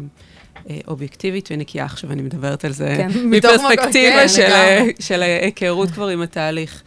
[0.70, 1.84] אה, אובייקטיבית ונקייה.
[1.84, 3.10] עכשיו אני מדברת על זה כן.
[3.30, 4.88] מפרספקטיבה כן.
[5.00, 6.82] של ההיכרות כבר עם התהליך.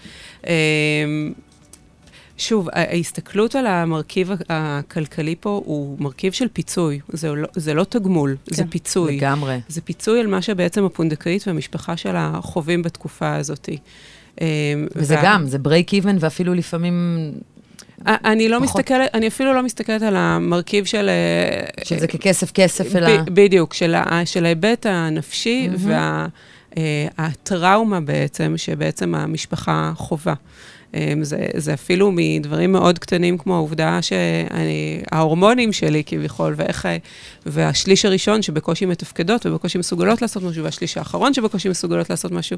[2.33, 6.99] אה, שוב, ההסתכלות על המרכיב הכלכלי פה הוא מרכיב של פיצוי.
[7.09, 8.69] זה לא, זה לא תגמול, זה כן.
[8.69, 9.17] פיצוי.
[9.17, 9.59] לגמרי.
[9.67, 13.69] זה פיצוי על מה שבעצם הפונדקאית והמשפחה שלה חווים בתקופה הזאת.
[14.41, 14.45] אה,
[14.95, 17.31] וזה וה- גם, זה ברייק איבן, ואפילו לפעמים
[18.05, 18.79] אני לא פחות.
[18.79, 21.09] מסתכלת, אני אפילו לא מסתכלת על המרכיב של...
[21.09, 23.21] אה, שזה ככסף כסף, אלא...
[23.25, 23.73] בדיוק,
[24.25, 26.27] של ההיבט הנפשי מהמם.
[27.17, 30.33] והטראומה בעצם, שבעצם המשפחה חווה.
[30.95, 36.87] אה, זה, זה אפילו מדברים מאוד קטנים, כמו העובדה שההורמונים שלי כביכול, ואיך,
[37.45, 42.57] והשליש הראשון שבקושי מתפקדות ובקושי מסוגלות לעשות משהו, והשליש האחרון שבקושי מסוגלות לעשות משהו,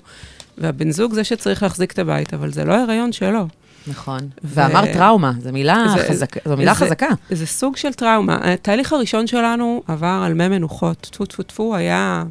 [0.58, 3.48] והבן זוג זה שצריך להחזיק את הבית, אבל זה לא ההיריון שלו.
[3.88, 4.20] נכון.
[4.20, 6.40] ו- ואמרת טראומה, זו מילה זה- חזקה.
[6.46, 7.08] זו מילה זה- חזקה.
[7.30, 8.38] זה סוג של טראומה.
[8.44, 11.08] התהליך הראשון שלנו עבר על מי מנוחות.
[11.12, 12.24] טפו טפו טפו היה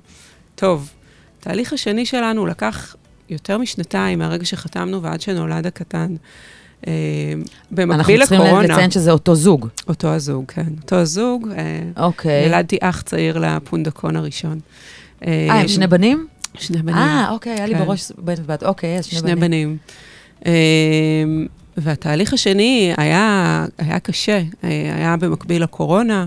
[0.55, 0.91] טוב.
[1.41, 2.97] התהליך השני שלנו לקח
[3.29, 6.15] יותר משנתיים מהרגע שחתמנו ועד שנולד הקטן.
[6.87, 6.93] אה,
[7.71, 8.53] במקביל אנחנו לקורונה...
[8.57, 9.69] צריכים לציין שזה אותו זוג.
[9.89, 10.67] אותו הזוג, כן.
[10.83, 11.49] אותו הזוג.
[11.57, 12.47] אה, אוקיי.
[12.47, 14.61] ילדתי אח צעיר לפונדקון הראשון.
[15.27, 16.27] אה, הם שני בנים?
[16.59, 16.97] שני בנים.
[16.97, 17.85] אה, אוקיי, היה לי כן.
[17.85, 18.63] בראש בן ובת.
[18.63, 19.41] אוקיי, אז שני שני בנים.
[19.41, 19.77] בנים.
[20.47, 20.53] אה,
[21.77, 26.27] והתהליך השני היה, היה קשה, אה, היה במקביל לקורונה, אה,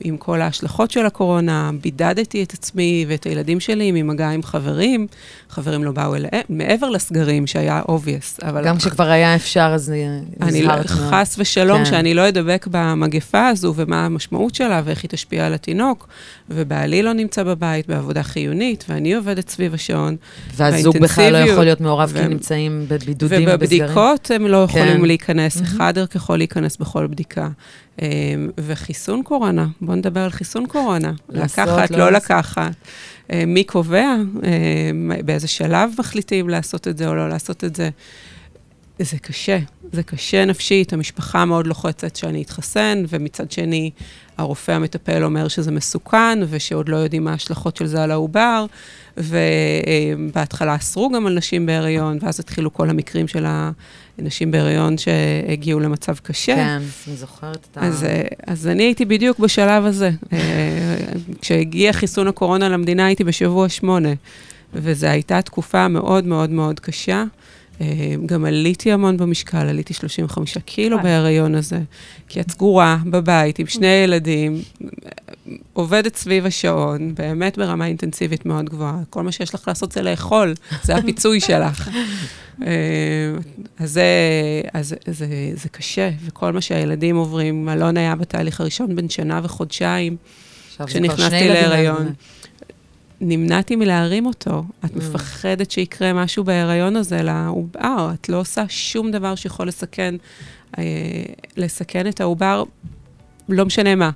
[0.00, 5.06] עם כל ההשלכות של הקורונה, בידדתי את עצמי ואת הילדים שלי ממגע עם חברים,
[5.50, 8.64] חברים לא באו אליהם, מעבר לסגרים שהיה obvious, אבל...
[8.64, 9.92] גם כשכבר היה אפשר, אז
[10.40, 11.12] אני לא, נזהרת מאוד.
[11.12, 11.84] חס ושלום, כן.
[11.84, 16.08] שאני לא אדבק במגפה הזו ומה המשמעות שלה ואיך היא תשפיע על התינוק,
[16.50, 20.16] ובעלי לא נמצא בבית בעבודה חיונית, ואני עובדת סביב השעון.
[20.56, 23.84] והזוג בכלל לא יכול להיות מעורב, כי ו- הם נמצאים בבידודים ובסגרים.
[23.84, 25.04] ובבדיקות הם לא יכולים כן.
[25.04, 25.66] להיכנס, מהמם.
[25.66, 27.48] אחד ערך יכול להיכנס בכל בדיקה.
[28.02, 28.06] אמ,
[28.58, 31.12] וחיסון קורונה, בואו נדבר על חיסון קורונה.
[31.28, 32.10] לעשות, לקחת, לא לא.
[32.12, 32.72] לקחת.
[33.32, 34.16] אה, מי קובע?
[34.44, 34.90] אה,
[35.24, 37.90] באיזה שלב מחליטים לעשות את זה או לא לעשות את זה?
[38.98, 39.58] זה קשה,
[39.92, 43.90] זה קשה נפשית, המשפחה מאוד לוחצת שאני אתחסן, ומצד שני,
[44.38, 48.66] הרופא המטפל אומר שזה מסוכן, ושעוד לא יודעים מה ההשלכות של זה על העובר,
[49.16, 53.46] ובהתחלה אסרו גם על נשים בהיריון, ואז התחילו כל המקרים של
[54.18, 56.54] הנשים בהיריון שהגיעו למצב קשה.
[56.54, 57.80] כן, אני זוכרת את ה...
[57.86, 60.10] אז, אה, אז אני הייתי בדיוק בשלב הזה.
[60.32, 60.38] אה,
[61.40, 64.12] כשהגיע חיסון הקורונה למדינה הייתי בשבוע שמונה,
[64.74, 67.24] וזו הייתה תקופה מאוד מאוד מאוד קשה.
[67.80, 71.02] אה, גם עליתי המון במשקל, עליתי 35 קילו.
[71.02, 71.80] בהיריון הזה,
[72.28, 74.62] כי את סגורה בבית עם שני ילדים,
[75.72, 78.98] עובדת סביב השעון, באמת ברמה אינטנסיבית מאוד גבוהה.
[79.10, 81.88] כל מה שיש לך לעשות זה לאכול, זה הפיצוי שלך.
[82.66, 82.72] אה,
[83.78, 84.04] אז, זה,
[84.72, 90.16] אז זה, זה קשה, וכל מה שהילדים עוברים, אלון היה בתהליך הראשון בן שנה וחודשיים,
[90.86, 92.12] כשנכנסתי להיריון.
[93.24, 94.64] נמנעתי מלהרים אותו.
[94.84, 94.98] את Mm.
[94.98, 100.14] מפחדת שיקרה משהו בהיריון הזה לעובר, את לא עושה שום דבר שיכול לסכן,
[100.78, 100.84] אה,
[101.56, 102.64] לסכן את העובר,
[103.48, 104.10] לא משנה מה.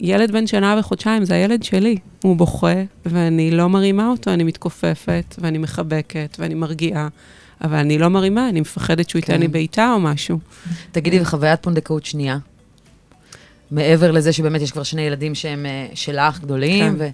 [0.00, 5.34] ילד בן שנה וחודשיים זה הילד שלי, הוא בוכה, ואני לא מרימה אותו, אני מתכופפת,
[5.38, 7.08] ואני מחבקת, ואני מרגיעה,
[7.64, 9.40] אבל אני לא מרימה, אני מפחדת שהוא ייתן כן.
[9.40, 10.38] לי בעיטה או משהו.
[10.92, 12.38] תגידי, וחוויית פונדקאות שנייה?
[13.70, 16.94] מעבר לזה שבאמת יש כבר שני ילדים שהם אה, שלך, גדולים, כן.
[16.98, 17.08] ו...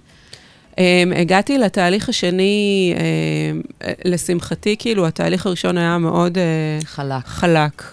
[0.73, 0.75] Um,
[1.15, 7.25] הגעתי לתהליך השני, um, לשמחתי, כאילו, התהליך הראשון היה מאוד uh, חלק.
[7.25, 7.83] חלק,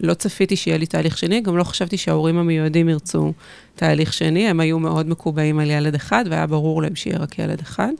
[0.00, 3.32] ולא צפיתי שיהיה לי תהליך שני, גם לא חשבתי שההורים המיועדים ירצו
[3.74, 7.60] תהליך שני, הם היו מאוד מקובעים על ילד אחד, והיה ברור להם שיהיה רק ילד
[7.60, 7.92] אחד.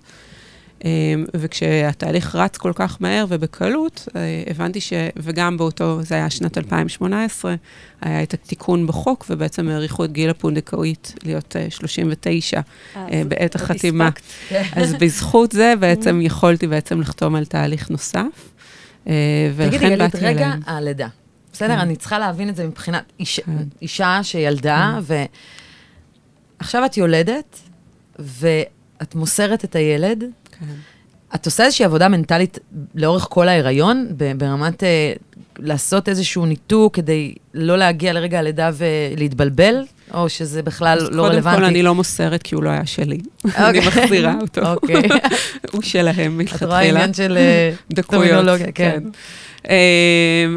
[0.81, 0.85] Um,
[1.35, 4.13] וכשהתהליך רץ כל כך מהר ובקלות, uh,
[4.51, 4.93] הבנתי ש...
[5.17, 7.55] וגם באותו, זה היה שנת 2018,
[8.01, 12.61] היה את התיקון בחוק, ובעצם האריכו את גיל הפונדקאית להיות uh, 39
[12.97, 14.09] אה, בעת החתימה.
[14.73, 18.53] אז בזכות זה בעצם יכולתי בעצם לחתום על תהליך נוסף.
[19.09, 19.13] אה,
[19.57, 20.61] תגידי, ולכן באתי רגע אליהם.
[20.67, 21.09] הלידה.
[21.57, 21.75] בסדר?
[21.75, 21.79] כן.
[21.79, 23.53] אני צריכה להבין את זה מבחינת איש- כן.
[23.83, 24.99] אישה שילדה,
[26.61, 27.59] ועכשיו את יולדת,
[28.19, 30.25] ואת מוסרת את הילד.
[30.59, 30.67] כן.
[31.35, 32.59] את עושה איזושהי עבודה מנטלית
[32.95, 35.13] לאורך כל ההיריון, ברמת אה,
[35.59, 41.59] לעשות איזשהו ניתוק כדי לא להגיע לרגע הלידה ולהתבלבל, או שזה בכלל לא קודם רלוונטי?
[41.59, 43.19] כל, אני לא מוסרת כי הוא לא היה שלי.
[43.45, 43.69] אוקיי.
[43.69, 44.73] אני מחזירה אותו.
[44.73, 45.03] אוקיי.
[45.73, 46.89] הוא שלהם את רואה מלכתחילה.
[46.89, 49.03] עניין של אה, דקויות, טרמינולוגיה, כן.
[49.69, 49.71] אמ,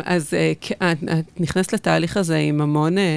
[0.05, 0.97] אז אה, כ- את
[1.39, 3.07] נכנסת לתהליך הזה עם המון אה, אה,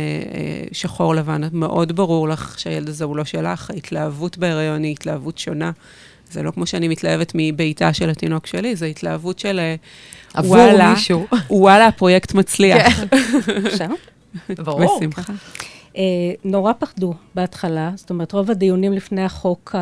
[0.72, 5.38] שחור לבן, את מאוד ברור לך שהילד הזה הוא לא שלך, ההתלהבות בהיריון היא התלהבות
[5.38, 5.70] שונה.
[6.30, 9.74] זה לא כמו שאני מתלהבת מביתה של התינוק שלי, זו התלהבות של אה,
[10.34, 10.90] עבור וואלה.
[10.94, 11.26] מישהו.
[11.50, 13.00] וואלה, הפרויקט מצליח.
[13.66, 13.86] אפשר?
[14.48, 14.98] ברור.
[15.00, 15.32] בשמחה.
[15.96, 16.02] אה,
[16.44, 19.78] נורא פחדו בהתחלה, זאת אומרת, רוב הדיונים לפני החוק, ה-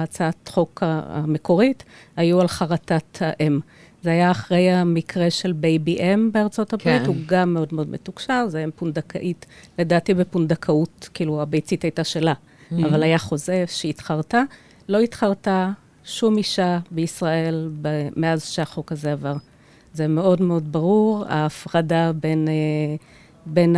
[0.00, 1.84] ההצעת חוק המקורית,
[2.16, 3.60] היו על חרטת האם.
[4.02, 7.06] זה היה אחרי המקרה של Baby M בארצות הברית, כן.
[7.06, 9.46] הוא גם מאוד מאוד מתוקשר, זה אם פונדקאית,
[9.78, 12.86] לדעתי בפונדקאות, כאילו הביצית הייתה שלה, Mm-hmm.
[12.88, 14.42] אבל היה חוזה שהתחרטה.
[14.88, 15.70] לא התחרטה
[16.04, 19.34] שום אישה בישראל ב- מאז שהחוק הזה עבר.
[19.94, 22.96] זה מאוד מאוד ברור, ההפרדה בין, אה,
[23.46, 23.76] בין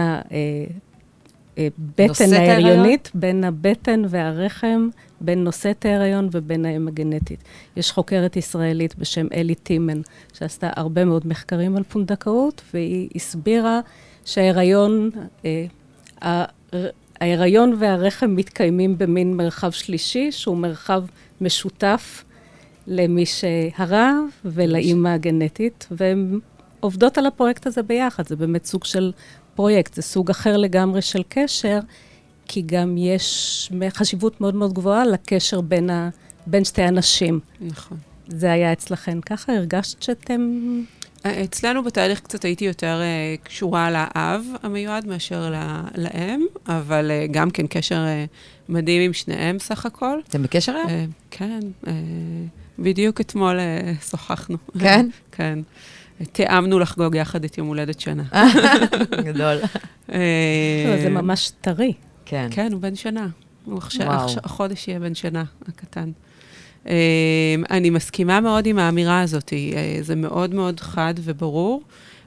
[1.58, 2.32] אה, בטן?
[2.32, 4.88] ההריונית, בין הבטן והרחם,
[5.20, 7.44] בין נושאת ההיריון ובין האם הגנטית.
[7.76, 10.00] יש חוקרת ישראלית בשם אלי טימן,
[10.32, 13.80] שעשתה הרבה מאוד מחקרים על פונדקאות, והיא הסבירה
[14.24, 15.10] שההיריון,
[15.44, 16.44] אה,
[17.20, 21.04] ההיריון והרחם מתקיימים במין מרחב שלישי, שהוא מרחב
[21.40, 22.24] משותף
[22.86, 24.12] למי שהרה
[24.44, 26.38] ולאימא הגנטית, והן
[26.80, 28.26] עובדות על הפרויקט הזה ביחד.
[28.26, 29.12] זה באמת סוג של
[29.54, 31.78] פרויקט, זה סוג אחר לגמרי של קשר,
[32.48, 36.08] כי גם יש חשיבות מאוד מאוד גבוהה לקשר בין, ה,
[36.46, 37.40] בין שתי הנשים.
[37.60, 37.98] נכון.
[38.28, 39.52] זה היה אצלכן ככה?
[39.52, 40.60] הרגשת שאתם...
[41.26, 45.54] אצלנו בתהליך קצת הייתי יותר uh, קשורה לאב המיועד מאשר
[45.96, 50.18] לאם, אבל uh, גם כן קשר uh, מדהים עם שניהם סך הכל.
[50.28, 50.88] אתם בקשר היום?
[50.88, 51.88] Uh, כן, uh,
[52.78, 54.56] בדיוק אתמול uh, שוחחנו.
[54.78, 55.08] כן?
[55.32, 55.58] כן.
[56.32, 58.22] תיאמנו לחגוג יחד את יום הולדת שנה.
[59.28, 59.56] גדול.
[60.08, 61.92] לא, זה ממש טרי.
[62.24, 62.48] כן.
[62.50, 63.28] כן, הוא בן שנה.
[63.64, 66.10] הוא עכשיו, החודש יהיה בן שנה, הקטן.
[66.84, 66.88] Uh,
[67.70, 71.82] אני מסכימה מאוד עם האמירה הזאת, uh, זה מאוד מאוד חד וברור.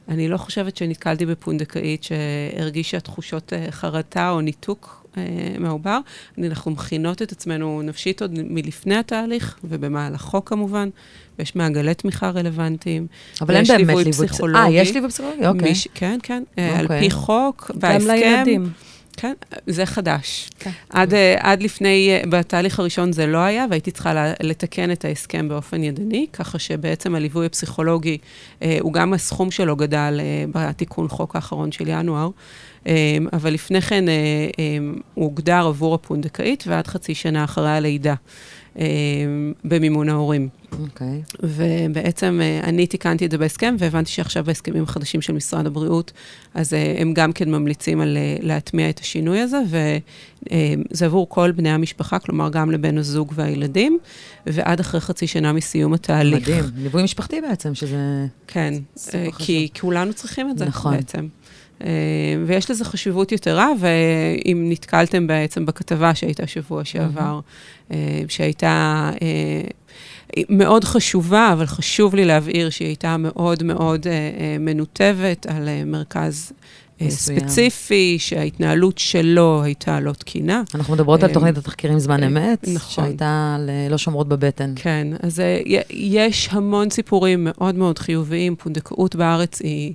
[0.08, 5.05] אני לא חושבת שנתקלתי בפונדקאית שהרגישה תחושות חרטה או ניתוק
[5.60, 6.00] מהעובר.
[6.44, 10.90] אנחנו מכינות את עצמנו נפשית עוד מלפני התהליך, ובמהלכו כמובן,
[11.40, 13.08] ויש מעגלי תמיכה רלוונטיים.
[13.42, 14.60] אבל אין באמת ליווי פסיכולוגי.
[14.78, 15.46] אה, יש ליווי פסיכולוגי?
[15.48, 15.72] אוקיי.
[15.72, 17.00] מיש- כן, כן, אה, על אוקיי.
[17.00, 18.08] פי חוק, גם בהסכם.
[18.14, 18.70] לילדים.
[19.18, 19.34] כן,
[19.68, 20.50] זה חדש.
[20.60, 20.70] כן.
[20.90, 25.48] עד, אה, עד לפני, אה, בתהליך הראשון זה לא היה, והייתי צריכה לתקן את ההסכם
[25.50, 28.18] באופן ידני, ככה שבעצם הליווי הפסיכולוגי,
[28.62, 32.30] אה, הוא גם הסכום שלו גדל אה, בתיקון חוק האחרון של ינואר, אה,
[33.34, 34.14] אבל לפני כן אה,
[34.60, 34.78] אה,
[35.14, 38.16] הוא הוגדר עבור הפונדקאית, ועד חצי שנה אחרי הלידה.
[38.80, 38.86] אה,
[39.64, 40.50] במימון ההורים.
[40.80, 41.22] אוקיי.
[41.44, 46.12] ובעצם אה, אני תיקנתי את זה בהסכם, והבנתי שעכשיו בהסכמים החדשים של משרד הבריאות,
[46.54, 51.70] אז אה, הם גם כן ממליצים על להטמיע את השינוי הזה, וזה עבור כל בני
[51.70, 54.00] המשפחה, כלומר גם לבן הזוג והילדים,
[54.46, 56.50] ועד אחרי חצי שנה מסיום התהליך.
[56.50, 56.64] מדהים.
[56.76, 58.26] ליווי משפחתי בעצם, שזה...
[58.48, 58.74] כן,
[59.14, 59.46] אה, חשוב.
[59.46, 60.96] כי כולנו צריכים את זה נכון.
[60.96, 61.20] בעצם.
[61.20, 61.45] אה,
[62.46, 67.40] ויש לזה חשיבות יתרה, ואם נתקלתם בעצם בכתבה שהייתה שבוע שעבר,
[67.92, 69.62] אה, שהייתה אה,
[70.50, 75.86] מאוד חשובה, אבל חשוב לי להבהיר שהיא הייתה מאוד מאוד אה, אה, מנותבת על אה,
[75.86, 76.52] מרכז
[77.02, 77.40] אה, מסוים.
[77.40, 80.64] ספציפי, שההתנהלות שלו הייתה לא תקינה.
[80.76, 83.06] אנחנו מדברות על אה, תוכנית התחקירים זמן אה, אמת, נכון.
[83.06, 83.58] שהייתה
[83.90, 84.74] לא שומרות בבטן.
[84.76, 88.56] כן, אז אה, יש המון סיפורים מאוד מאוד חיוביים.
[88.56, 89.94] פונדקאות בארץ היא אה,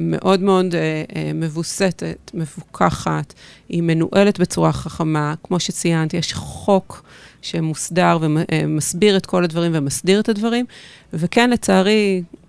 [0.00, 3.34] מאוד מאוד אה, אה, מבוסתת, מפוקחת,
[3.68, 5.34] היא מנוהלת בצורה חכמה.
[5.42, 7.04] כמו שציינתי, יש חוק
[7.42, 10.64] שמוסדר ומסביר את כל הדברים ומסדיר את הדברים,
[11.12, 12.41] וכן, לצערי, אה,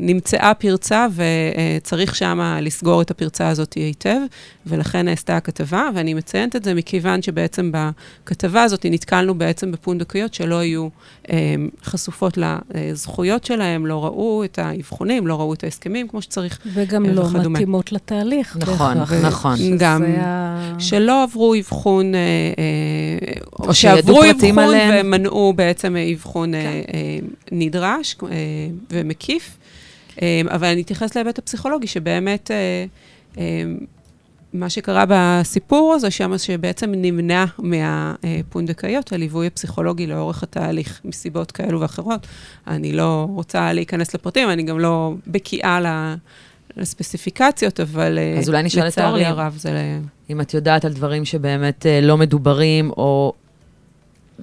[0.00, 4.18] נמצאה פרצה וצריך שמה לסגור את הפרצה הזאת היטב,
[4.66, 7.70] ולכן נעשתה הכתבה, ואני מציינת את זה מכיוון שבעצם
[8.24, 10.88] בכתבה הזאת נתקלנו בעצם בפונדקיות שלא היו
[11.30, 12.38] אה, חשופות
[12.74, 17.20] לזכויות שלהם, לא ראו את האבחונים, לא ראו את ההסכמים כמו שצריך, וגם אה, לא
[17.20, 17.48] וכדומה.
[17.48, 18.56] מתאימות לתהליך.
[18.60, 19.24] נכון, בהכרח.
[19.24, 19.56] נכון.
[19.78, 22.20] גם ה- שלא עברו אבחון, אה,
[22.58, 25.06] אה, או שעברו אבחון עליהם.
[25.06, 27.18] ומנעו בעצם אבחון אה, אה,
[27.52, 28.28] נדרש אה,
[28.90, 29.55] ומקיף.
[30.22, 32.84] אה, אבל אני אתייחס להיבט הפסיכולוגי, שבאמת אה,
[33.38, 33.62] אה,
[34.52, 42.26] מה שקרה בסיפור הזה שם, שבעצם נמנע מהפונדקאיות הליווי הפסיכולוגי לאורך התהליך, מסיבות כאלו ואחרות.
[42.66, 46.14] אני לא רוצה להיכנס לפרטים, אני גם לא בקיאה ל-
[46.76, 49.24] לספציפיקציות, אבל אה, אז אולי נשאל את אורלי.
[49.24, 49.98] הרב זה...
[50.30, 53.32] אם את יודעת על דברים שבאמת אה, לא מדוברים, או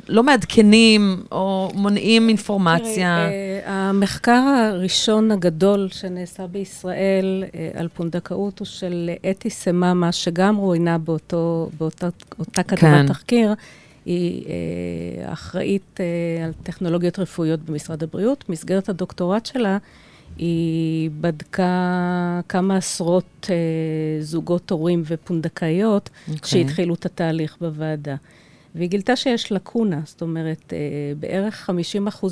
[0.08, 3.26] לא מעדכנים, או מונעים אינפורמציה.
[3.26, 4.32] תראי, אה, המחקר
[4.72, 12.10] הראשון הגדול שנעשה בישראל אה, על פונדקאות הוא של אתי סממה, שגם רואיינה באותו, באותה
[12.40, 13.08] אותה כתבת כן.
[13.08, 13.54] תחקיר.
[14.06, 16.00] היא אה, אחראית
[16.46, 18.44] על טכנולוגיות רפואיות במשרד הבריאות.
[18.48, 19.78] במסגרת הדוקטורט שלה,
[20.38, 23.50] היא בדקה כמה עשרות
[24.20, 26.40] זוגות הורים ופונדקאיות אוקיי.
[26.50, 28.16] שהתחילו את התהליך בוועדה.
[28.76, 30.78] והיא גילתה שיש לקונה, זאת אומרת, אה,
[31.20, 31.72] בערך 50%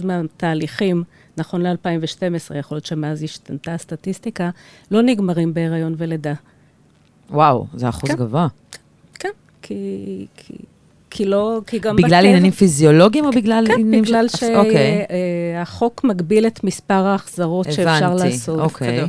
[0.05, 1.03] מהתהליכים,
[1.37, 2.21] נכון ל-2012,
[2.55, 4.49] יכול להיות שמאז השתנתה הסטטיסטיקה,
[4.91, 6.33] לא נגמרים בהיריון ולידה.
[7.29, 8.15] וואו, זה אחוז כן.
[8.17, 8.47] גבוה.
[9.13, 9.29] כן,
[9.61, 9.75] כי,
[10.37, 10.53] כי,
[11.09, 15.05] כי לא, כי גם בגלל עניינים פיזיולוגיים או בגלל כן, עניינים בגלל של- אוקיי,
[15.55, 18.59] שהחוק מגביל את מספר ההחזרות שאפשר הבנתי, לעשות.
[18.59, 19.05] אוקיי.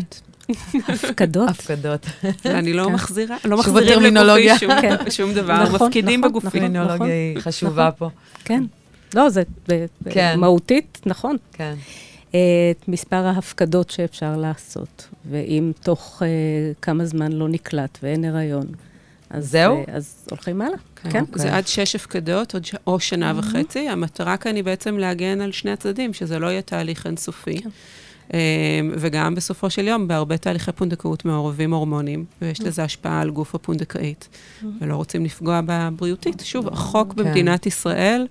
[0.89, 1.49] הפקדות.
[1.49, 2.07] הפקדות.
[2.45, 2.93] ואני לא כן.
[2.93, 4.55] מחזירה, לא מחזירים הטרמינולוגיה.
[4.55, 5.11] לגופי שום- כן.
[5.11, 6.47] שום דבר, נכון, מפקידים נכון, בגופי.
[6.47, 6.61] נכון.
[6.61, 8.11] טרמינולוגיה היא חשובה פה.
[8.45, 8.65] כן.
[9.15, 9.43] לא, זה
[10.11, 10.35] כן.
[10.41, 11.37] מהותית, נכון.
[11.53, 11.75] כן.
[12.31, 16.25] את מספר ההפקדות שאפשר לעשות, ואם תוך uh,
[16.83, 18.67] כמה זמן לא נקלט ואין הריון,
[19.31, 19.77] אז, זהו?
[19.77, 20.77] אה, אז הולכים הלאה.
[21.03, 21.11] כן.
[21.11, 21.21] כן.
[21.21, 21.43] אוקיי.
[21.43, 23.89] זה עד שש הפקדות עוד ש- או שנה וחצי.
[23.89, 27.61] המטרה כאן היא בעצם להגן על שני הצדדים, שזה לא יהיה תהליך אינסופי.
[28.33, 28.39] אמ,
[28.99, 34.29] וגם בסופו של יום, בהרבה תהליכי פונדקאות מעורבים הורמונים, ויש לזה השפעה על גוף הפונדקאית,
[34.81, 36.41] ולא רוצים לפגוע בה בריאותית.
[36.45, 37.25] שוב, החוק כן.
[37.25, 38.27] במדינת ישראל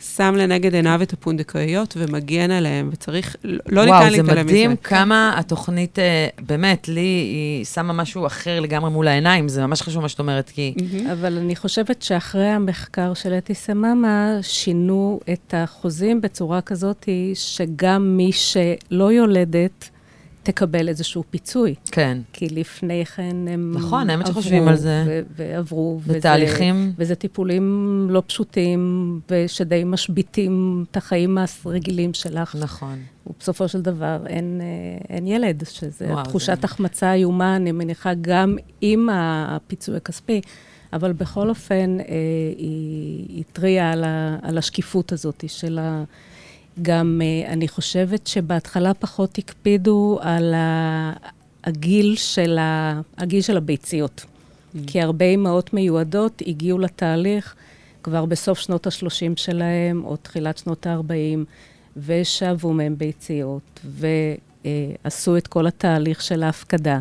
[0.00, 4.42] שם לנגד עיניו את הפונדקאיות ומגן עליהם, וצריך, לא ניתן וואו, זה להתעלם מזה.
[4.44, 9.82] מדהים כמה התוכנית, אה, באמת, לי, היא שמה משהו אחר לגמרי מול העיניים, זה ממש
[9.82, 10.74] חשוב מה שאת אומרת, כי...
[11.12, 18.30] אבל אני חושבת שאחרי המחקר של אתי סממה, שינו את החוזים בצורה כזאת שגם מי
[18.32, 19.90] שלא יולדת
[20.42, 21.74] תקבל איזשהו פיצוי.
[21.92, 22.18] כן.
[22.32, 25.04] כי לפני כן הם נכון, האמת עברו שחושבים על זה.
[25.06, 26.00] ו- ועברו.
[26.06, 26.76] בתהליכים.
[26.84, 27.62] וזה, וזה טיפולים
[28.10, 28.80] לא פשוטים,
[29.30, 32.56] ושדי משביתים את החיים הרגילים שלך.
[32.60, 32.98] נכון.
[33.26, 34.66] ובסופו של דבר אין, אה,
[35.16, 40.40] אין ילד, שזה וואו, תחושת זה- החמצה איומה, אני מניחה, גם עם הפיצוי הכספי.
[40.92, 42.04] אבל בכל אופן, אה,
[42.56, 46.04] היא התריעה על, ה- על השקיפות הזאת של ה...
[46.82, 50.54] גם אה, אני חושבת שבהתחלה פחות הקפידו על
[51.64, 53.00] הגיל של, ה...
[53.18, 54.24] הגיל של הביציות.
[54.86, 57.54] כי הרבה אימהות מיועדות הגיעו לתהליך
[58.02, 61.38] כבר בסוף שנות ה-30 שלהם, או תחילת שנות ה-40,
[61.96, 67.00] ושאבו מהם ביציות, ועשו את כל התהליך של ההפקדה.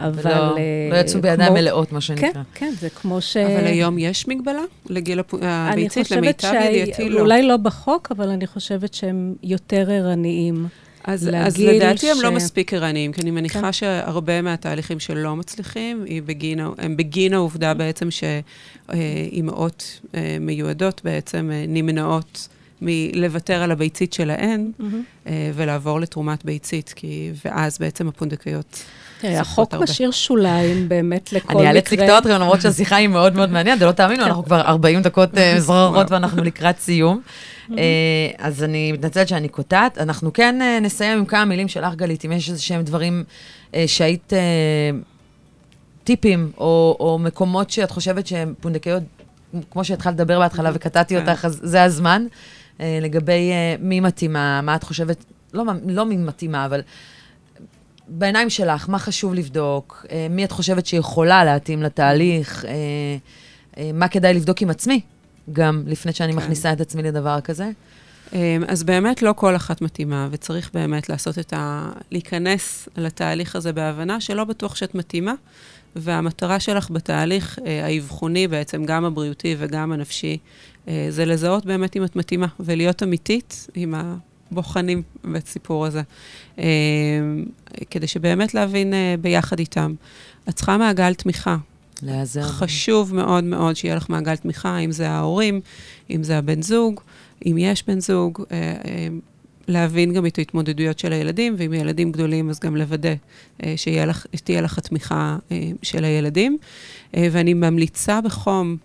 [0.00, 0.20] אבל...
[0.32, 2.32] ולא- אה, לא יצאו בידיים כמו- מלאות, מה שנקרא.
[2.32, 3.36] כן, כן, זה כמו ש...
[3.36, 7.20] אבל היום יש מגבלה לגיל הפ- הביצית, למיטב ידיעתי לא.
[7.20, 10.66] אולי לא בחוק, אבל אני חושבת שהם יותר ערניים.
[11.04, 13.72] אז, אז לדעתי הם ש- לא מספיק ערניים, כי אני מניחה כן.
[13.72, 18.08] שהרבה מהתהליכים שלא מצליחים, בגין, הם בגין העובדה בעצם
[18.88, 22.48] שאימהות אה, מיועדות בעצם אה, נמנעות
[22.82, 24.70] מלוותר על הביצית שלהן
[25.26, 28.82] אה, ולעבור לתרומת ביצית, כי, ואז בעצם הפונדקאיות
[29.24, 29.74] החוק.
[29.74, 31.60] משאיר שוליים באמת לכל מקרה.
[31.60, 35.02] אני אאלץ לקטוע אתכם, למרות שהשיחה היא מאוד מאוד מעניינת, ולא תאמינו, אנחנו כבר 40
[35.02, 37.20] דקות אה, זררות ואנחנו לקראת סיום.
[37.70, 37.84] אה,
[38.38, 39.98] אז אני מתנצלת שאני קוטעת.
[39.98, 43.24] אנחנו כן אה, נסיים עם כמה מילים שלך, גלית, אם יש איזה שהם דברים
[43.86, 44.32] שהיית...
[46.04, 49.02] טיפים, או, או מקומות שאת חושבת שהם פונדקאיות,
[49.70, 51.28] כמו שהתחלת לדבר בהתחלה וקטעתי כן.
[51.28, 52.26] אותך, אז זה הזמן.
[52.80, 53.50] לגבי
[53.80, 56.80] מי מתאימה, מה את חושבת, לא, לא מי מתאימה, אבל
[58.08, 60.06] בעיניים שלך, מה חשוב לבדוק?
[60.10, 62.64] אה, מי את חושבת שיכולה להתאים לתהליך?
[62.64, 62.70] אה,
[63.78, 65.00] אה, מה כדאי לבדוק עם עצמי,
[65.52, 66.38] גם לפני שאני כן.
[66.38, 67.70] מכניסה את עצמי לדבר כזה?
[68.32, 71.90] אמ, אז באמת לא כל אחת מתאימה, וצריך באמת לעשות את ה...
[72.10, 75.34] להיכנס לתהליך הזה בהבנה שלא בטוח שאת מתאימה,
[75.96, 80.38] והמטרה שלך בתהליך אה, האבחוני בעצם, גם הבריאותי וגם הנפשי,
[80.88, 83.94] אה, זה לזהות באמת אם את מתאימה, ולהיות אמיתית עם
[84.52, 86.02] הבוחנים בסיפור הזה,
[86.58, 86.64] אה,
[87.90, 89.94] כדי שבאמת להבין אה, ביחד איתם.
[90.48, 91.56] את צריכה מעגל תמיכה,
[92.02, 92.42] להיעזר.
[92.42, 95.60] חשוב מאוד מאוד שיהיה לך מעגל תמיכה, אם זה ההורים,
[96.10, 97.00] אם זה הבן זוג,
[97.46, 98.76] אם יש בן זוג, אה,
[99.68, 103.14] להבין גם את ההתמודדויות של הילדים, ואם ילדים גדולים, אז גם לוודא
[103.76, 105.36] שתהיה לך, התמיכה
[105.82, 106.58] של הילדים.
[107.14, 108.76] ואני ממליצה בחום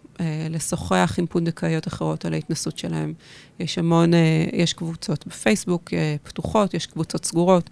[0.49, 3.13] לשוחח עם פונדקאיות אחרות על ההתנסות שלהם.
[3.59, 7.69] יש המון, אה, יש קבוצות בפייסבוק אה, פתוחות, יש קבוצות סגורות,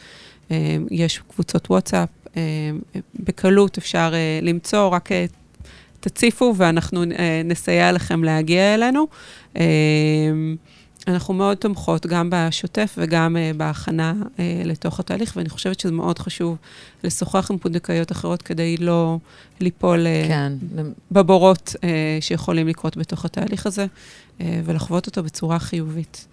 [0.52, 2.10] אה, יש קבוצות וואטסאפ.
[2.38, 2.41] אה,
[3.20, 5.26] בקלות אפשר אה, למצוא, רק אה,
[6.00, 9.08] תציפו ואנחנו אה, נסייע לכם להגיע אלינו.
[11.08, 16.20] אנחנו מאוד תומכות גם בשוטף וגם אה, בהכנה אה, לתוך התהליך, ואני חושבת שזה מאוד
[16.20, 16.58] חשוב
[17.03, 19.18] לשוחח עם פונדקאיות אחרות כדי לא
[19.60, 20.53] ליפול אה, כן,
[21.12, 23.86] בבורות אה, שיכולים לקרות בתוך התהליך הזה,
[24.41, 26.28] אה, ולחוות אותו בצורה חיובית.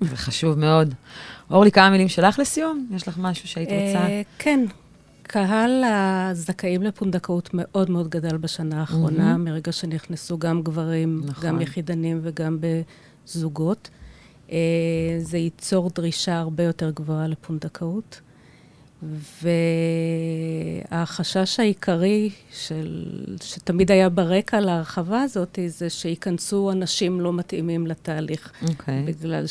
[0.00, 0.94] זה חשוב מאוד.
[1.50, 2.86] אורלי, כמה מילים שלך לסיום?
[2.94, 4.08] יש לך משהו שהיית רוצה?
[4.38, 4.64] כן.
[5.22, 9.44] קהל הזכאים לפונדקאות מאוד מאוד גדל בשנה האחרונה, מהמם.
[9.44, 11.48] מרגע שנכנסו גם גברים, נכון.
[11.48, 13.88] גם יחידנים וגם בזוגות.
[14.50, 14.56] אה,
[15.18, 18.20] זה ייצור דרישה הרבה יותר גבוהה לפונדקאות.
[20.92, 23.06] והחשש העיקרי של,
[23.42, 28.52] שתמיד היה ברקע להרחבה הזאת, זה שייכנסו אנשים לא מתאימים לתהליך.
[28.68, 29.02] אוקיי.
[29.02, 29.44] בגלל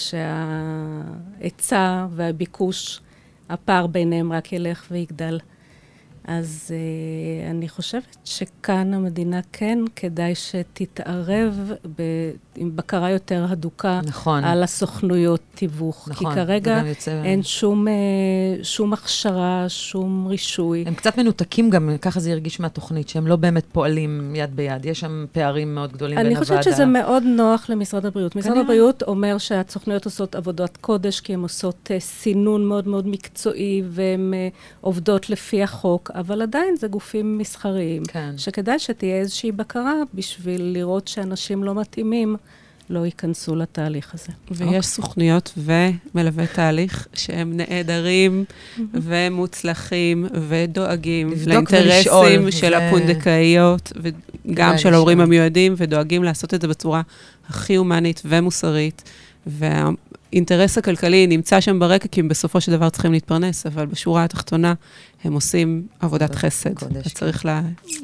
[1.40, 3.02] שההיצע והביקוש,
[3.50, 5.40] הפער ביניהם רק ילך ויגדל.
[6.32, 12.02] אז uh, אני חושבת שכאן המדינה כן כדאי שתתערב ב,
[12.56, 14.44] עם בקרה יותר הדוקה נכון.
[14.44, 16.08] על הסוכנויות תיווך.
[16.12, 16.30] נכון.
[16.30, 17.92] כי כרגע יוצא- אין שום, uh,
[18.64, 20.84] שום הכשרה, שום רישוי.
[20.88, 24.86] הם קצת מנותקים גם, ככה זה הרגיש מהתוכנית, שהם לא באמת פועלים יד ביד.
[24.86, 26.62] יש שם פערים מאוד גדולים בין אני הוועדה.
[26.62, 28.36] חושבת שזה מאוד נוח למשרד הבריאות.
[28.36, 28.64] משרד כנראה.
[28.64, 34.34] הבריאות אומר שהסוכנויות עושות עבודת קודש, כי הן עושות uh, סינון מאוד מאוד מקצועי, והן
[34.34, 38.04] uh, עובדות לפי החוק, אבל עדיין זה גופים מסחריים.
[38.06, 38.32] כן.
[38.38, 42.36] שכדאי שתהיה איזושהי בקרה בשביל לראות שאנשים לא מתאימים
[42.90, 44.32] לא ייכנסו לתהליך הזה.
[44.52, 48.44] ויש סוכנויות ומלווי תהליך שהם נהדרים
[48.94, 53.92] ומוצלחים ודואגים לאינטרסים של זה- הפונדקאיות,
[54.46, 55.22] וגם של ההורים.
[55.22, 57.02] המיועדים, ודואגים לעשות את זה בצורה
[57.50, 59.04] הכי הומנית ומוסרית.
[60.32, 64.74] והאינטרס הכלכלי נמצא שם ברקע, כי הם בסופו של דבר צריכים להתפרנס, אבל בשורה התחתונה
[65.24, 66.74] הם עושים עבודת חסד.
[66.74, 67.62] קודש, וצריך לה...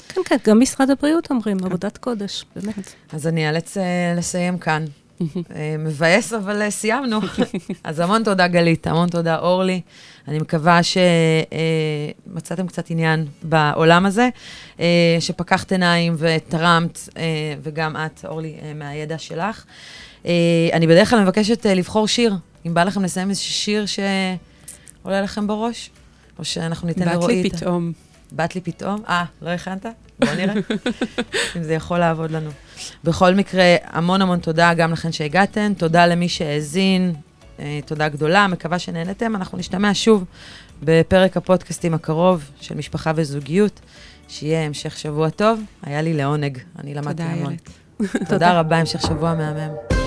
[0.08, 2.94] כן, כן, גם משרד הבריאות אומרים, עבודת קודש, באמת.
[3.14, 4.86] אז אני אאלץ אה, לסיים כאן.
[5.22, 7.20] אה, מבאס, אבל אה, סיימנו.
[7.84, 9.82] אז המון תודה, גלית, המון תודה, אורלי.
[10.28, 14.30] אני מקווה שמצאתם קצת עניין בעולם הזה,
[15.20, 17.00] שפקחת עיניים ותרמת,
[17.64, 19.66] וגם את, אורלי, מהידע שלך.
[20.26, 20.32] אה,
[20.74, 22.36] אני בדרך כלל מבקשת אה, לבחור שיר.
[22.68, 25.90] אם בא לכם לסיים איזה שיר שעולה לכם בראש,
[26.40, 27.92] או שאנחנו ניתן בת לרועי לי את ה- פתאום.
[28.32, 29.04] באת לי פתאום?
[29.10, 29.86] אה, לא הכנת?
[30.20, 30.54] בוא נראה
[31.56, 32.50] אם זה יכול לעבוד לנו.
[33.04, 37.14] בכל מקרה, המון המון תודה גם לכן שהגעתן, תודה למי שהאזין,
[37.60, 39.36] אה, תודה גדולה, מקווה שנהנתם.
[39.36, 40.24] אנחנו נשתמע שוב
[40.84, 43.80] בפרק הפודקאסטים הקרוב של משפחה וזוגיות.
[44.28, 45.62] שיהיה המשך שבוע טוב.
[45.84, 47.56] היה לי לעונג, אני למדתי תודה, המון.
[48.00, 48.30] איילת.
[48.30, 50.05] תודה רבה, המשך שבוע מהמם.